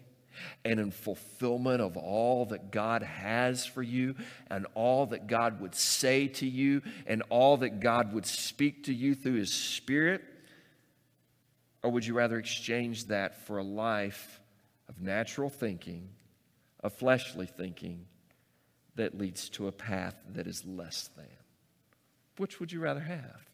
[0.64, 4.14] and in fulfillment of all that God has for you
[4.50, 8.94] and all that God would say to you and all that God would speak to
[8.94, 10.22] you through His Spirit?
[11.86, 14.40] Or would you rather exchange that for a life
[14.88, 16.08] of natural thinking,
[16.82, 18.06] of fleshly thinking
[18.96, 21.28] that leads to a path that is less than?
[22.38, 23.48] Which would you rather have?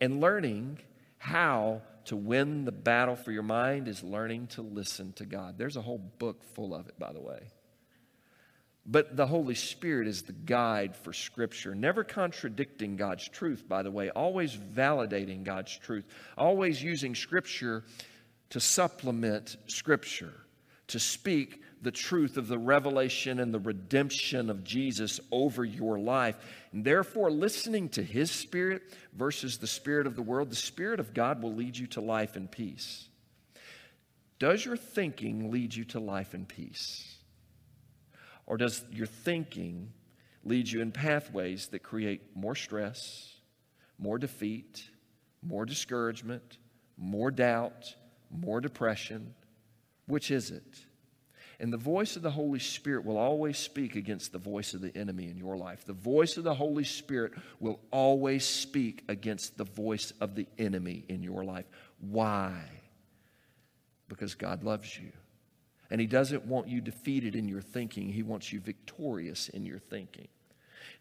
[0.00, 0.78] And learning
[1.18, 5.58] how to win the battle for your mind is learning to listen to God.
[5.58, 7.40] There's a whole book full of it, by the way.
[8.86, 13.90] But the Holy Spirit is the guide for Scripture, never contradicting God's truth, by the
[13.90, 17.84] way, always validating God's truth, always using Scripture
[18.50, 20.32] to supplement Scripture,
[20.88, 26.36] to speak the truth of the revelation and the redemption of Jesus over your life.
[26.72, 28.82] And therefore, listening to His Spirit
[29.14, 32.36] versus the Spirit of the world, the Spirit of God will lead you to life
[32.36, 33.08] and peace.
[34.38, 37.16] Does your thinking lead you to life and peace?
[38.50, 39.92] Or does your thinking
[40.42, 43.32] lead you in pathways that create more stress,
[43.96, 44.90] more defeat,
[45.40, 46.58] more discouragement,
[46.98, 47.94] more doubt,
[48.28, 49.36] more depression?
[50.06, 50.84] Which is it?
[51.60, 54.96] And the voice of the Holy Spirit will always speak against the voice of the
[54.96, 55.84] enemy in your life.
[55.84, 61.04] The voice of the Holy Spirit will always speak against the voice of the enemy
[61.08, 61.66] in your life.
[62.00, 62.64] Why?
[64.08, 65.12] Because God loves you.
[65.90, 69.78] And He doesn't want you defeated in your thinking, He wants you victorious in your
[69.78, 70.28] thinking.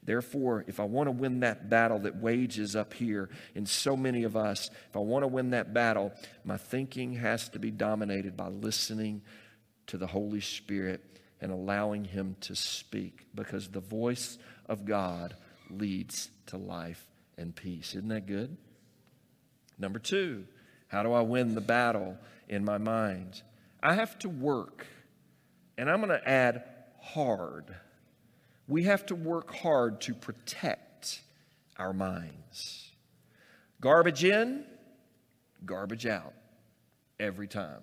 [0.03, 4.23] Therefore, if I want to win that battle that wages up here in so many
[4.23, 8.37] of us, if I want to win that battle, my thinking has to be dominated
[8.37, 9.21] by listening
[9.87, 11.01] to the Holy Spirit
[11.41, 15.35] and allowing Him to speak because the voice of God
[15.69, 17.05] leads to life
[17.37, 17.95] and peace.
[17.95, 18.57] Isn't that good?
[19.77, 20.45] Number two,
[20.87, 23.41] how do I win the battle in my mind?
[23.81, 24.85] I have to work,
[25.77, 26.63] and I'm going to add
[27.01, 27.75] hard.
[28.67, 31.21] We have to work hard to protect
[31.77, 32.91] our minds.
[33.81, 34.65] Garbage in,
[35.65, 36.33] garbage out
[37.19, 37.81] every time.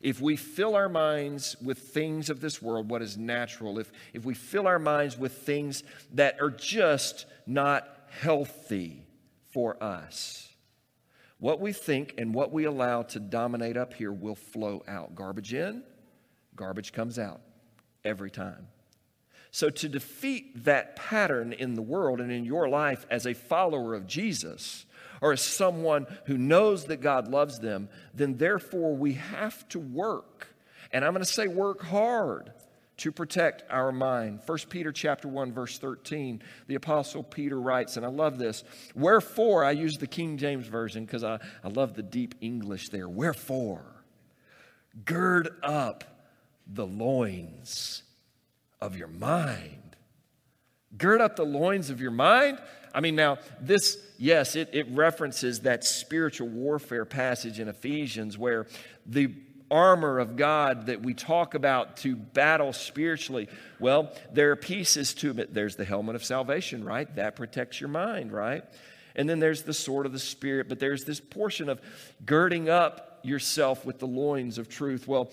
[0.00, 4.24] If we fill our minds with things of this world, what is natural, if, if
[4.24, 5.82] we fill our minds with things
[6.14, 9.04] that are just not healthy
[9.52, 10.49] for us,
[11.40, 15.14] what we think and what we allow to dominate up here will flow out.
[15.14, 15.82] Garbage in,
[16.54, 17.40] garbage comes out
[18.04, 18.68] every time.
[19.50, 23.94] So, to defeat that pattern in the world and in your life as a follower
[23.94, 24.86] of Jesus,
[25.20, 30.54] or as someone who knows that God loves them, then therefore we have to work.
[30.92, 32.52] And I'm going to say work hard
[33.00, 34.40] to protect our mind.
[34.44, 38.62] 1 Peter chapter 1 verse 13, the apostle Peter writes and I love this.
[38.94, 43.08] Wherefore I use the King James version because I, I love the deep English there.
[43.08, 43.84] Wherefore
[45.04, 46.04] gird up
[46.66, 48.02] the loins
[48.80, 49.96] of your mind.
[50.96, 52.58] Gird up the loins of your mind.
[52.92, 58.66] I mean, now, this, yes, it, it references that spiritual warfare passage in Ephesians where
[59.06, 59.32] the
[59.70, 63.48] armor of God that we talk about to battle spiritually.
[63.78, 65.54] Well, there are pieces to it.
[65.54, 67.12] There's the helmet of salvation, right?
[67.16, 68.64] That protects your mind, right?
[69.14, 71.80] And then there's the sword of the Spirit, but there's this portion of
[72.24, 75.06] girding up yourself with the loins of truth.
[75.06, 75.30] Well,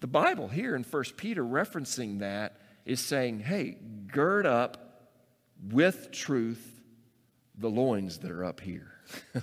[0.00, 3.76] the Bible here in 1 Peter referencing that is saying, hey,
[4.08, 5.10] gird up
[5.70, 6.68] with truth
[7.56, 8.92] the loins that are up here.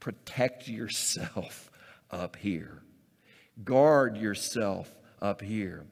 [0.00, 1.70] Protect yourself
[2.14, 2.82] up here.
[3.64, 5.84] Guard yourself up here.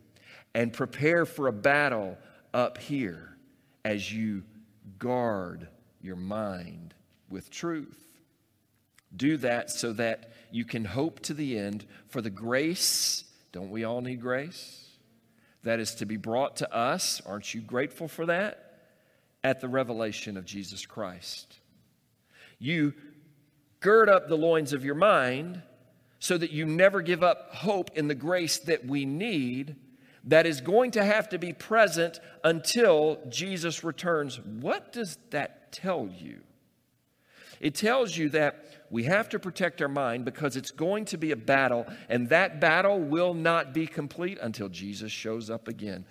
[0.54, 2.18] And prepare for a battle
[2.54, 3.36] up here
[3.84, 4.42] as you
[4.98, 5.68] guard
[6.00, 6.94] your mind
[7.28, 7.98] with truth.
[9.14, 13.24] Do that so that you can hope to the end for the grace.
[13.52, 14.88] Don't we all need grace?
[15.62, 17.20] That is to be brought to us.
[17.24, 18.62] Aren't you grateful for that?
[19.44, 21.58] at the revelation of Jesus Christ.
[22.58, 22.94] You
[23.80, 25.62] gird up the loins of your mind
[26.22, 29.74] so that you never give up hope in the grace that we need
[30.22, 34.38] that is going to have to be present until Jesus returns.
[34.38, 36.42] What does that tell you?
[37.58, 41.32] It tells you that we have to protect our mind because it's going to be
[41.32, 46.04] a battle, and that battle will not be complete until Jesus shows up again.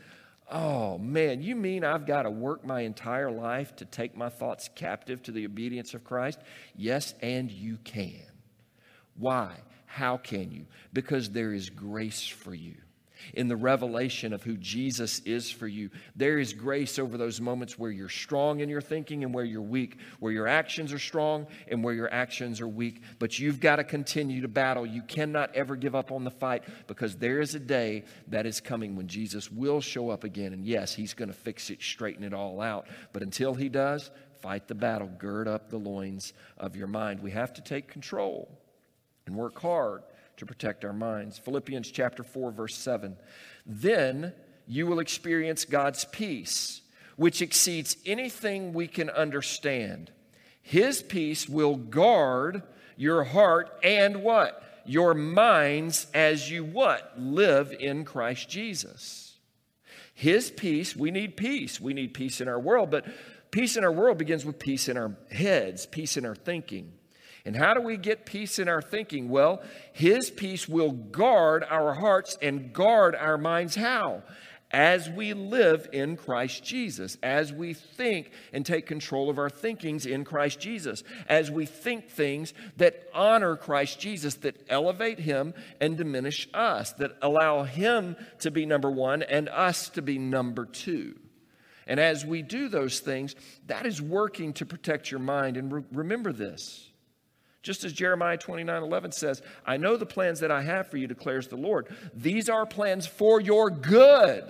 [0.52, 4.70] Oh man, you mean I've got to work my entire life to take my thoughts
[4.76, 6.42] captive to the obedience of Christ?
[6.76, 8.26] Yes, and you can.
[9.16, 9.56] Why?
[9.92, 10.68] How can you?
[10.94, 12.76] Because there is grace for you.
[13.34, 15.90] in the revelation of who Jesus is for you.
[16.16, 19.62] There is grace over those moments where you're strong in your thinking and where you're
[19.62, 23.02] weak, where your actions are strong and where your actions are weak.
[23.20, 24.86] But you've got to continue to battle.
[24.86, 28.60] You cannot ever give up on the fight because there is a day that is
[28.60, 30.54] coming when Jesus will show up again.
[30.54, 32.88] And yes, he's going to fix it, straighten it all out.
[33.14, 34.12] But until he does,
[34.42, 37.20] fight the battle, gird up the loins of your mind.
[37.20, 38.61] We have to take control
[39.26, 40.04] and work hard
[40.38, 41.38] to protect our minds.
[41.38, 43.16] Philippians chapter 4 verse 7.
[43.66, 44.34] Then
[44.68, 46.82] you will experience God's peace,
[47.16, 50.12] which exceeds anything we can understand.
[50.62, 52.64] His peace will guard
[52.96, 54.64] your heart and what?
[54.86, 57.14] Your minds as you what?
[57.20, 59.38] Live in Christ Jesus.
[60.14, 61.80] His peace, we need peace.
[61.80, 63.06] We need peace in our world, but
[63.52, 66.94] peace in our world begins with peace in our heads, peace in our thinking.
[67.46, 69.30] And how do we get peace in our thinking?
[69.30, 69.62] Well,
[69.94, 73.76] His peace will guard our hearts and guard our minds.
[73.76, 74.24] How?
[74.70, 80.06] As we live in Christ Jesus, as we think and take control of our thinkings
[80.06, 85.98] in Christ Jesus, as we think things that honor Christ Jesus, that elevate Him and
[85.98, 91.20] diminish us, that allow Him to be number one and us to be number two.
[91.86, 93.36] And as we do those things,
[93.68, 95.58] that is working to protect your mind.
[95.58, 96.91] And re- remember this
[97.62, 101.08] just as Jeremiah 29 11 says, I know the plans that I have for you,
[101.08, 101.88] declares the Lord.
[102.14, 104.44] These are plans for your good.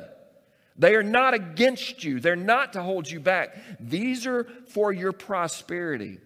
[0.78, 3.56] They are not against you, they're not to hold you back.
[3.80, 6.20] These are for your prosperity.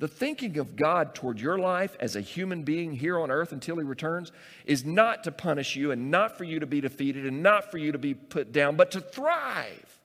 [0.00, 3.76] The thinking of God toward your life as a human being here on earth until
[3.76, 4.32] He returns
[4.64, 7.78] is not to punish you and not for you to be defeated and not for
[7.78, 10.00] you to be put down, but to thrive.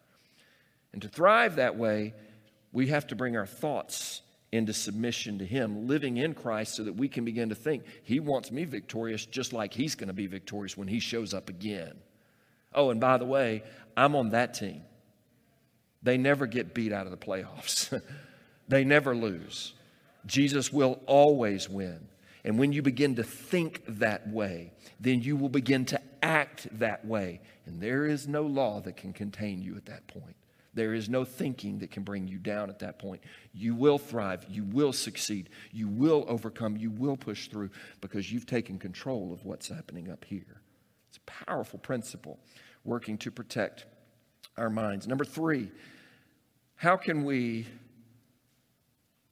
[0.93, 2.13] And to thrive that way,
[2.71, 6.95] we have to bring our thoughts into submission to Him, living in Christ so that
[6.95, 10.27] we can begin to think, He wants me victorious just like He's going to be
[10.27, 11.93] victorious when He shows up again.
[12.73, 13.63] Oh, and by the way,
[13.95, 14.81] I'm on that team.
[16.01, 18.01] They never get beat out of the playoffs,
[18.67, 19.73] they never lose.
[20.25, 22.07] Jesus will always win.
[22.43, 27.05] And when you begin to think that way, then you will begin to act that
[27.05, 27.41] way.
[27.65, 30.35] And there is no law that can contain you at that point.
[30.73, 33.21] There is no thinking that can bring you down at that point.
[33.53, 34.45] You will thrive.
[34.49, 35.49] You will succeed.
[35.71, 36.77] You will overcome.
[36.77, 40.61] You will push through because you've taken control of what's happening up here.
[41.09, 42.39] It's a powerful principle
[42.83, 43.85] working to protect
[44.57, 45.07] our minds.
[45.07, 45.71] Number three,
[46.75, 47.65] how can we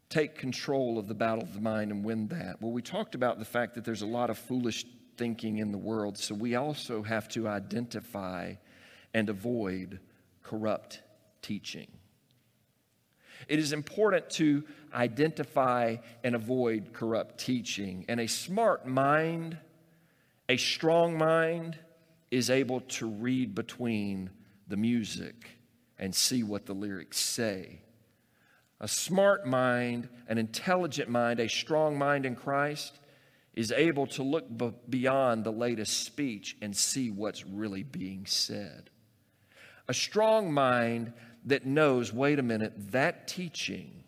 [0.09, 2.61] take control of the battle of the mind and win that?
[2.61, 4.85] Well, we talked about the fact that there's a lot of foolish
[5.17, 8.53] thinking in the world, so we also have to identify
[9.13, 9.99] and avoid
[10.43, 11.01] corrupt
[11.47, 11.87] teaching.
[13.47, 18.05] It is important to identify and avoid corrupt teaching.
[18.09, 19.57] And a smart mind,
[20.49, 21.77] a strong mind,
[22.31, 24.29] is able to read between
[24.67, 25.47] the music
[25.97, 27.79] and see what the lyrics say.
[28.81, 32.99] A smart mind, an intelligent mind, a strong mind in Christ
[33.53, 34.45] is able to look
[34.89, 38.89] beyond the latest speech and see what's really being said.
[39.87, 41.13] A strong mind
[41.45, 44.03] that knows wait a minute, that teaching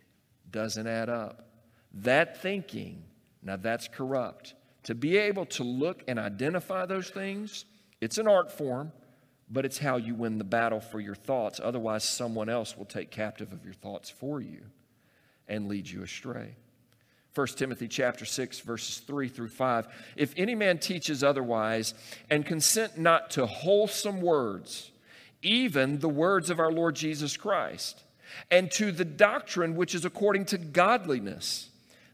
[0.51, 1.47] doesn't add up.
[1.93, 3.03] That thinking,
[3.41, 4.55] now that's corrupt.
[4.83, 7.65] To be able to look and identify those things,
[8.01, 8.91] it's an art form,
[9.49, 11.59] but it's how you win the battle for your thoughts.
[11.63, 14.61] Otherwise, someone else will take captive of your thoughts for you
[15.47, 16.55] and lead you astray.
[17.35, 21.93] 1 Timothy chapter 6 verses 3 through 5 If any man teaches otherwise
[22.29, 24.91] and consent not to wholesome words
[25.41, 28.03] even the words of our Lord Jesus Christ,
[28.51, 31.69] and to the doctrine which is according to godliness.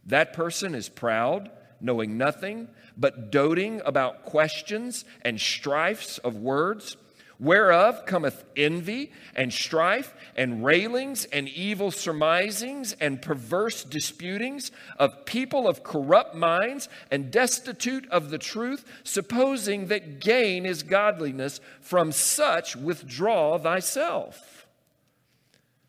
[0.06, 1.50] That person is proud,
[1.82, 2.68] knowing nothing,
[2.98, 6.96] but doting about questions and strifes of words
[7.40, 15.68] whereof cometh envy and strife and railings and evil surmisings and perverse disputings of people
[15.68, 21.60] of corrupt minds and destitute of the truth, supposing that gain is godliness.
[21.82, 24.68] From such withdraw thyself.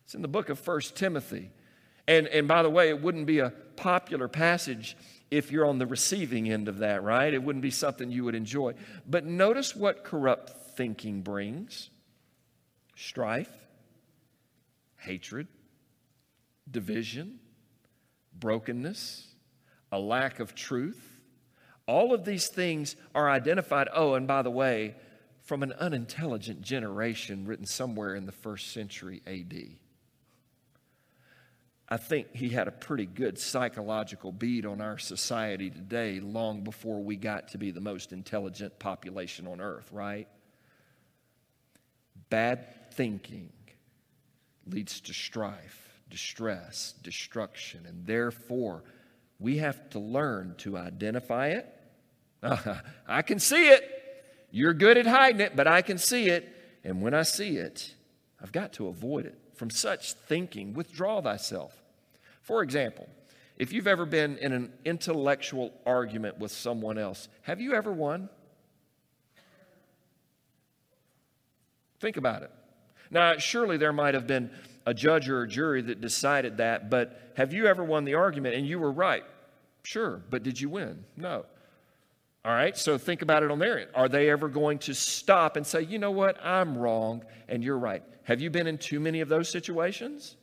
[0.05, 1.51] It's in the book of First Timothy.
[2.07, 4.97] And, and by the way, it wouldn't be a popular passage
[5.31, 7.33] if you're on the receiving end of that, right?
[7.33, 8.75] It wouldn't be something you would enjoy.
[9.09, 11.91] But notice what corrupt thinking brings
[12.95, 13.51] strife,
[14.97, 15.49] hatred,
[16.71, 17.39] division,
[18.39, 19.27] brokenness,
[19.93, 21.21] a lack of truth.
[21.87, 23.89] All of these things are identified.
[23.93, 24.97] Oh, and by the way,
[25.43, 29.77] from an unintelligent generation written somewhere in the first century AD.
[31.89, 37.01] I think he had a pretty good psychological beat on our society today long before
[37.01, 40.27] we got to be the most intelligent population on earth, right?
[42.31, 43.53] Bad thinking
[44.67, 48.83] leads to strife, distress, destruction, and therefore
[49.39, 51.67] we have to learn to identify it.
[53.07, 53.93] I can see it.
[54.51, 56.49] You're good at hiding it, but I can see it.
[56.85, 57.95] And when I see it,
[58.41, 59.39] I've got to avoid it.
[59.55, 61.75] From such thinking, withdraw thyself.
[62.43, 63.09] For example,
[63.57, 68.29] if you've ever been in an intellectual argument with someone else, have you ever won?
[72.07, 72.53] Think about it.
[73.11, 74.49] Now, surely there might have been
[74.87, 78.55] a judge or a jury that decided that, but have you ever won the argument
[78.55, 79.25] and you were right?
[79.83, 81.05] Sure, but did you win?
[81.17, 81.47] No.
[82.45, 83.91] All right, so think about it on their end.
[83.93, 87.77] Are they ever going to stop and say, you know what, I'm wrong and you're
[87.77, 88.05] right?
[88.23, 90.37] Have you been in too many of those situations?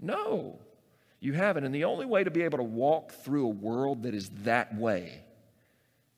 [0.00, 0.60] No,
[1.20, 1.64] you haven't.
[1.64, 4.74] And the only way to be able to walk through a world that is that
[4.74, 5.20] way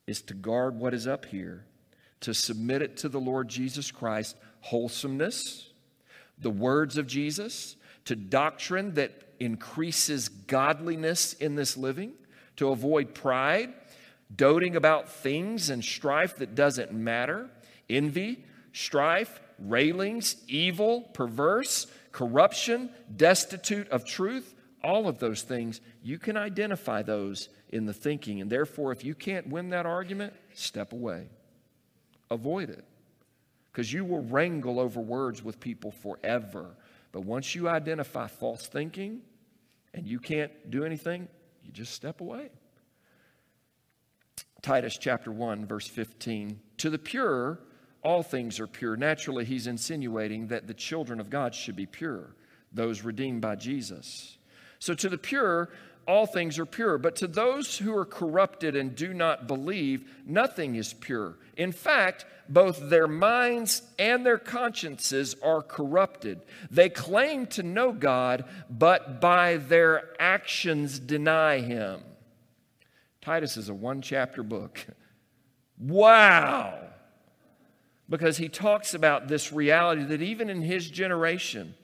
[0.06, 1.66] is to guard what is up here,
[2.20, 5.70] to submit it to the Lord Jesus Christ, wholesomeness,
[6.38, 12.12] the words of Jesus, to doctrine that increases godliness in this living,
[12.56, 13.72] to avoid pride
[14.34, 17.48] doting about things and strife that doesn't matter,
[17.88, 26.36] envy, strife, railings, evil, perverse, corruption, destitute of truth, all of those things, you can
[26.36, 28.40] identify those in the thinking.
[28.40, 31.28] And therefore, if you can't win that argument, step away.
[32.30, 32.84] Avoid it.
[33.74, 36.76] Because you will wrangle over words with people forever.
[37.10, 39.22] But once you identify false thinking
[39.92, 41.26] and you can't do anything,
[41.64, 42.50] you just step away.
[44.62, 46.60] Titus chapter 1, verse 15.
[46.78, 47.58] To the pure,
[48.04, 48.96] all things are pure.
[48.96, 52.36] Naturally, he's insinuating that the children of God should be pure,
[52.72, 54.38] those redeemed by Jesus.
[54.78, 55.70] So to the pure,
[56.06, 56.98] all things are pure.
[56.98, 61.36] But to those who are corrupted and do not believe, nothing is pure.
[61.56, 66.40] In fact, both their minds and their consciences are corrupted.
[66.70, 72.00] They claim to know God, but by their actions deny Him.
[73.20, 74.86] Titus is a one chapter book.
[75.76, 76.78] Wow!
[78.08, 81.74] Because he talks about this reality that even in his generation,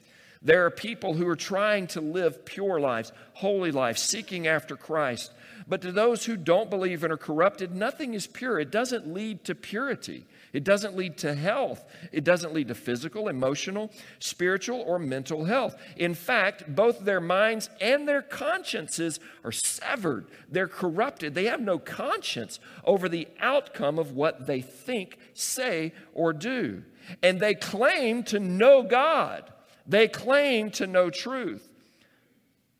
[0.42, 5.32] there are people who are trying to live pure lives, holy lives, seeking after Christ.
[5.68, 8.58] But to those who don't believe and are corrupted, nothing is pure.
[8.58, 10.26] It doesn't lead to purity.
[10.52, 11.84] It doesn't lead to health.
[12.10, 15.76] It doesn't lead to physical, emotional, spiritual, or mental health.
[15.96, 20.26] In fact, both their minds and their consciences are severed.
[20.50, 21.34] They're corrupted.
[21.34, 26.82] They have no conscience over the outcome of what they think, say, or do.
[27.22, 29.52] And they claim to know God,
[29.86, 31.68] they claim to know truth.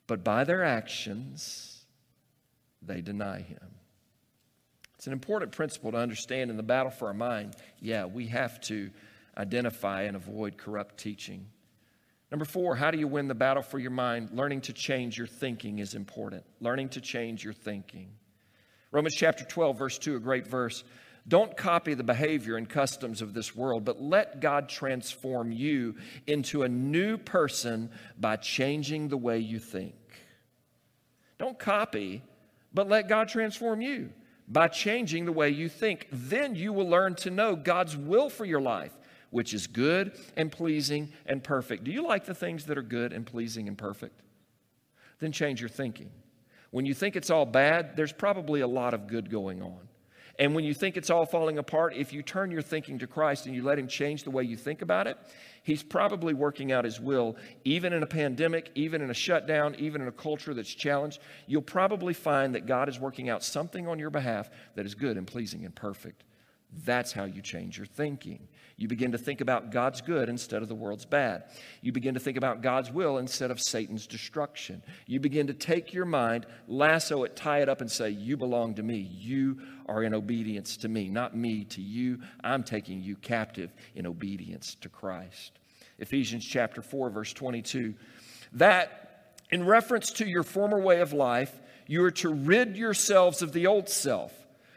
[0.07, 1.85] But by their actions,
[2.83, 3.75] they deny Him.
[4.97, 7.57] It's an important principle to understand in the battle for our mind.
[7.81, 8.91] Yeah, we have to
[9.39, 11.47] identify and avoid corrupt teaching.
[12.31, 14.31] Number four, how do you win the battle for your mind?
[14.33, 16.45] Learning to change your thinking is important.
[16.61, 18.11] Learning to change your thinking.
[18.93, 20.85] Romans chapter 12, verse 2, a great verse.
[21.29, 25.97] Don't copy the behavior and customs of this world, but let God transform you
[26.27, 29.95] into a new person by changing the way you think.
[31.39, 32.23] Don't copy,
[32.73, 34.11] but let God transform you
[34.49, 36.09] by changing the way you think.
[36.11, 38.93] Then you will learn to know God's will for your life,
[39.31, 41.85] which is good and pleasing and perfect.
[41.85, 44.21] Do you like the things that are good and pleasing and perfect?
[45.21, 46.11] Then change your thinking.
[46.71, 49.90] When you think it's all bad, there's probably a lot of good going on.
[50.41, 53.45] And when you think it's all falling apart, if you turn your thinking to Christ
[53.45, 55.19] and you let Him change the way you think about it,
[55.63, 60.01] He's probably working out His will, even in a pandemic, even in a shutdown, even
[60.01, 61.21] in a culture that's challenged.
[61.47, 65.19] You'll probably find that God is working out something on your behalf that is good
[65.19, 66.25] and pleasing and perfect.
[66.87, 68.49] That's how you change your thinking.
[68.81, 71.45] You begin to think about God's good instead of the world's bad.
[71.83, 74.83] You begin to think about God's will instead of Satan's destruction.
[75.07, 78.77] You begin to take your mind, lasso it, tie it up, and say, You belong
[78.77, 78.97] to me.
[78.97, 82.21] You are in obedience to me, not me to you.
[82.43, 85.59] I'm taking you captive in obedience to Christ.
[85.99, 87.93] Ephesians chapter 4, verse 22.
[88.55, 91.53] That, in reference to your former way of life,
[91.87, 94.33] you are to rid yourselves of the old self,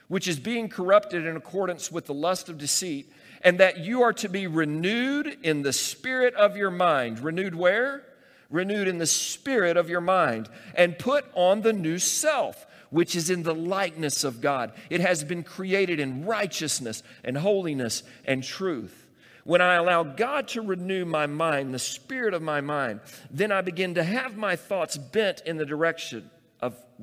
[0.10, 3.10] which is being corrupted in accordance with the lust of deceit
[3.44, 7.20] and that you are to be renewed in the spirit of your mind.
[7.20, 8.04] Renewed where?
[8.50, 13.30] Renewed in the spirit of your mind, and put on the new self, which is
[13.30, 14.72] in the likeness of God.
[14.90, 19.00] It has been created in righteousness and holiness and truth.
[19.44, 23.62] when I allow God to renew my mind, the spirit of my mind, then I
[23.62, 26.30] begin to have my thoughts bent in the direction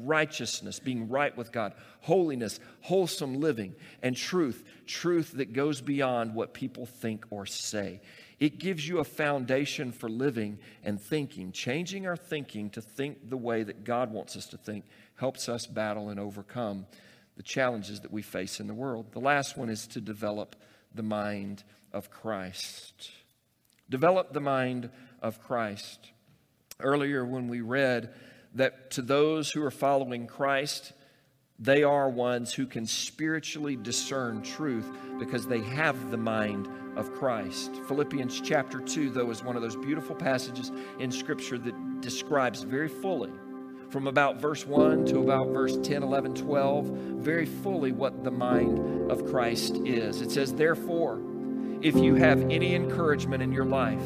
[0.06, 6.54] righteousness, being right with God, holiness, wholesome living, and truth, truth that goes beyond what
[6.54, 8.00] people think or say.
[8.38, 11.52] It gives you a foundation for living and thinking.
[11.52, 14.86] Changing our thinking to think the way that God wants us to think
[15.16, 16.86] helps us battle and overcome
[17.36, 19.12] the challenges that we face in the world.
[19.12, 20.56] The last one is to develop
[20.94, 23.10] the mind of Christ.
[23.88, 24.90] Develop the mind
[25.20, 26.10] of Christ.
[26.80, 28.14] Earlier, when we read
[28.54, 30.92] that to those who are following Christ,
[31.58, 37.70] they are ones who can spiritually discern truth because they have the mind of Christ.
[37.86, 42.88] Philippians chapter 2, though, is one of those beautiful passages in Scripture that describes very
[42.88, 43.30] fully,
[43.90, 46.86] from about verse 1 to about verse 10, 11, 12,
[47.18, 50.22] very fully what the mind of Christ is.
[50.22, 51.20] It says, Therefore,
[51.82, 54.02] if you have any encouragement in your life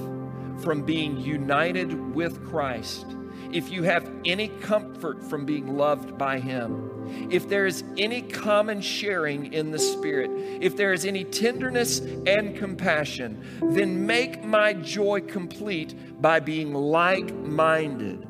[0.58, 3.06] from being united with Christ,
[3.54, 8.80] if you have any comfort from being loved by Him, if there is any common
[8.80, 10.28] sharing in the Spirit,
[10.60, 17.32] if there is any tenderness and compassion, then make my joy complete by being like
[17.32, 18.26] minded,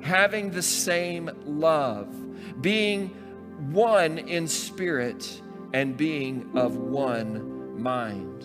[0.00, 2.08] having the same love,
[2.62, 3.08] being
[3.72, 5.42] one in spirit,
[5.74, 8.44] and being of one mind.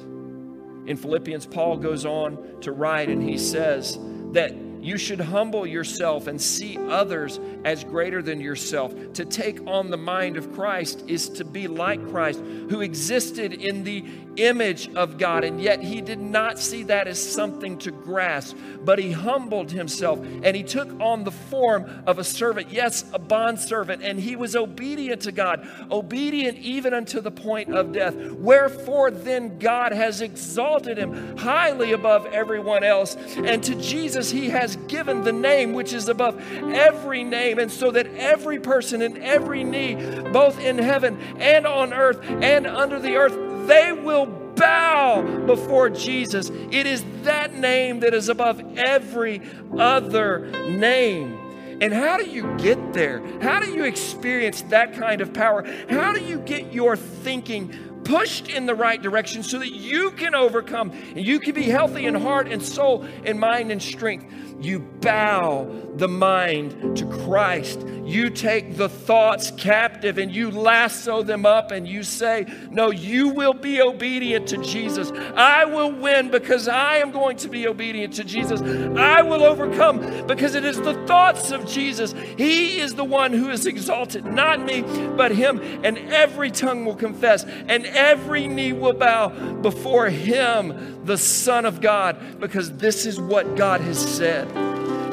[0.90, 4.00] In Philippians, Paul goes on to write and he says
[4.32, 4.52] that
[4.84, 8.94] you should humble yourself and see others as greater than yourself.
[9.14, 13.84] To take on the mind of Christ is to be like Christ, who existed in
[13.84, 14.04] the
[14.36, 19.00] image of God, and yet he did not see that as something to grasp, but
[19.00, 24.02] he humbled himself and he took on the form of a servant, yes, a bondservant,
[24.02, 28.16] and he was obedient to God, obedient even unto the point of death.
[28.16, 34.73] Wherefore then God has exalted him highly above everyone else, and to Jesus he has
[34.88, 36.42] given the name which is above
[36.74, 39.96] every name, and so that every person and every knee,
[40.32, 46.50] both in heaven and on earth and under the earth, they will bow before Jesus.
[46.72, 49.42] It is that name that is above every
[49.78, 51.40] other name.
[51.82, 53.22] And how do you get there?
[53.42, 55.66] How do you experience that kind of power?
[55.90, 60.36] How do you get your thinking pushed in the right direction so that you can
[60.36, 64.34] overcome and you can be healthy in heart and soul and mind and strength.
[64.60, 67.82] You bow the mind to Christ.
[68.04, 73.30] You take the thoughts captive and you lasso them up and you say, No, you
[73.30, 75.12] will be obedient to Jesus.
[75.36, 78.62] I will win because I am going to be obedient to Jesus.
[78.62, 82.14] I will overcome because it is the thoughts of Jesus.
[82.38, 84.82] He is the one who is exalted, not me,
[85.16, 85.60] but Him.
[85.84, 89.30] And every tongue will confess and every knee will bow
[89.62, 94.48] before Him the Son of God because this is what God has said.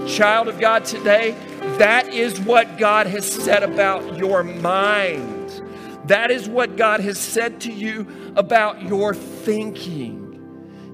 [0.08, 1.32] Child of God, today,
[1.78, 5.62] that is what God has said about your mind.
[6.06, 10.26] That is what God has said to you about your thinking.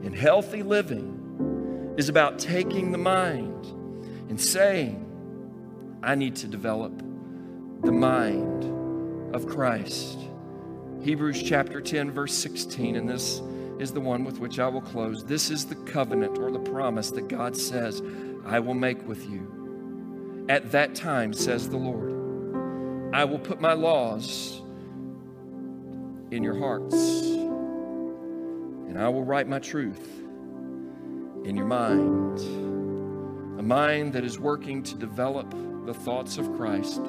[0.04, 3.66] And healthy living is about taking the mind
[4.28, 5.02] and saying,
[6.02, 6.98] I need to develop
[7.82, 10.18] the mind of Christ.
[11.06, 13.40] Hebrews chapter 10, verse 16, and this
[13.78, 15.24] is the one with which I will close.
[15.24, 18.02] This is the covenant or the promise that God says,
[18.44, 20.46] I will make with you.
[20.48, 24.60] At that time, says the Lord, I will put my laws
[26.32, 26.96] in your hearts,
[28.88, 30.24] and I will write my truth
[31.44, 32.40] in your mind.
[33.60, 35.54] A mind that is working to develop
[35.86, 37.00] the thoughts of Christ,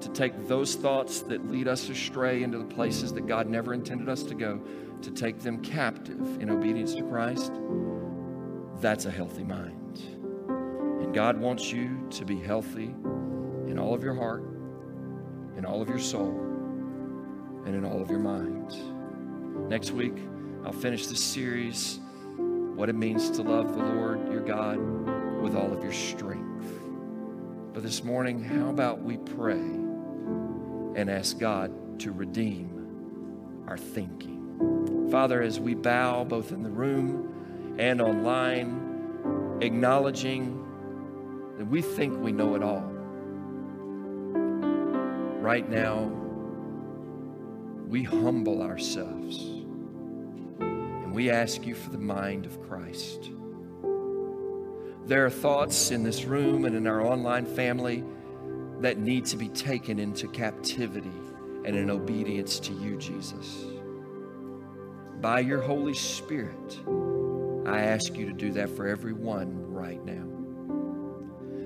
[0.00, 4.08] to take those thoughts that lead us astray into the places that God never intended
[4.08, 4.60] us to go
[5.02, 7.52] to take them captive in obedience to Christ,
[8.80, 10.00] that's a healthy mind.
[10.48, 12.94] And God wants you to be healthy
[13.66, 14.42] in all of your heart,
[15.56, 16.30] in all of your soul,
[17.64, 18.76] and in all of your mind.
[19.68, 20.16] Next week,
[20.64, 22.00] I'll finish this series,
[22.36, 24.78] What It Means to Love the Lord your God
[25.40, 26.72] with all of your strength.
[27.72, 29.87] But this morning, how about we pray
[30.98, 35.08] and ask God to redeem our thinking?
[35.12, 40.64] Father, as we bow both in the room and online, acknowledging
[41.56, 42.82] that we think we know it all.
[45.40, 46.10] Right now,
[47.86, 49.38] we humble ourselves
[50.58, 53.30] and we ask you for the mind of Christ.
[55.06, 58.02] There are thoughts in this room and in our online family
[58.80, 61.12] that need to be taken into captivity
[61.64, 63.66] and in obedience to you, Jesus.
[65.20, 66.80] by your Holy Spirit,
[67.66, 70.24] I ask you to do that for everyone right now.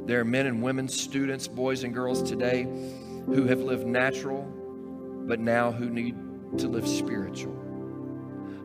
[0.06, 2.64] There are men and women, students, boys and girls today
[3.26, 4.42] who have lived natural,
[5.26, 6.16] but now who need
[6.58, 7.54] to live spiritual,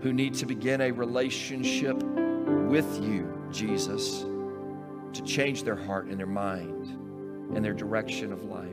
[0.01, 4.25] who need to begin a relationship with you, Jesus,
[5.13, 6.97] to change their heart and their mind
[7.55, 8.67] and their direction of life.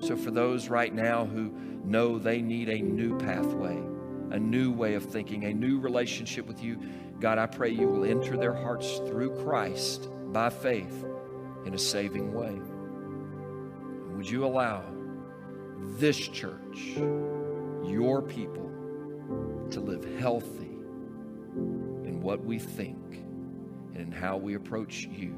[0.00, 1.52] So, for those right now who
[1.84, 3.76] know they need a new pathway,
[4.30, 6.78] a new way of thinking, a new relationship with you,
[7.20, 11.04] God, I pray you will enter their hearts through Christ by faith
[11.64, 12.58] in a saving way.
[14.16, 14.82] Would you allow
[15.98, 16.96] this church,
[17.86, 18.70] your people,
[19.70, 20.76] to live healthy
[21.56, 23.16] in what we think
[23.94, 25.34] and in how we approach you?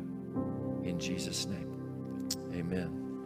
[0.84, 1.65] In Jesus' name,
[2.56, 3.05] amen.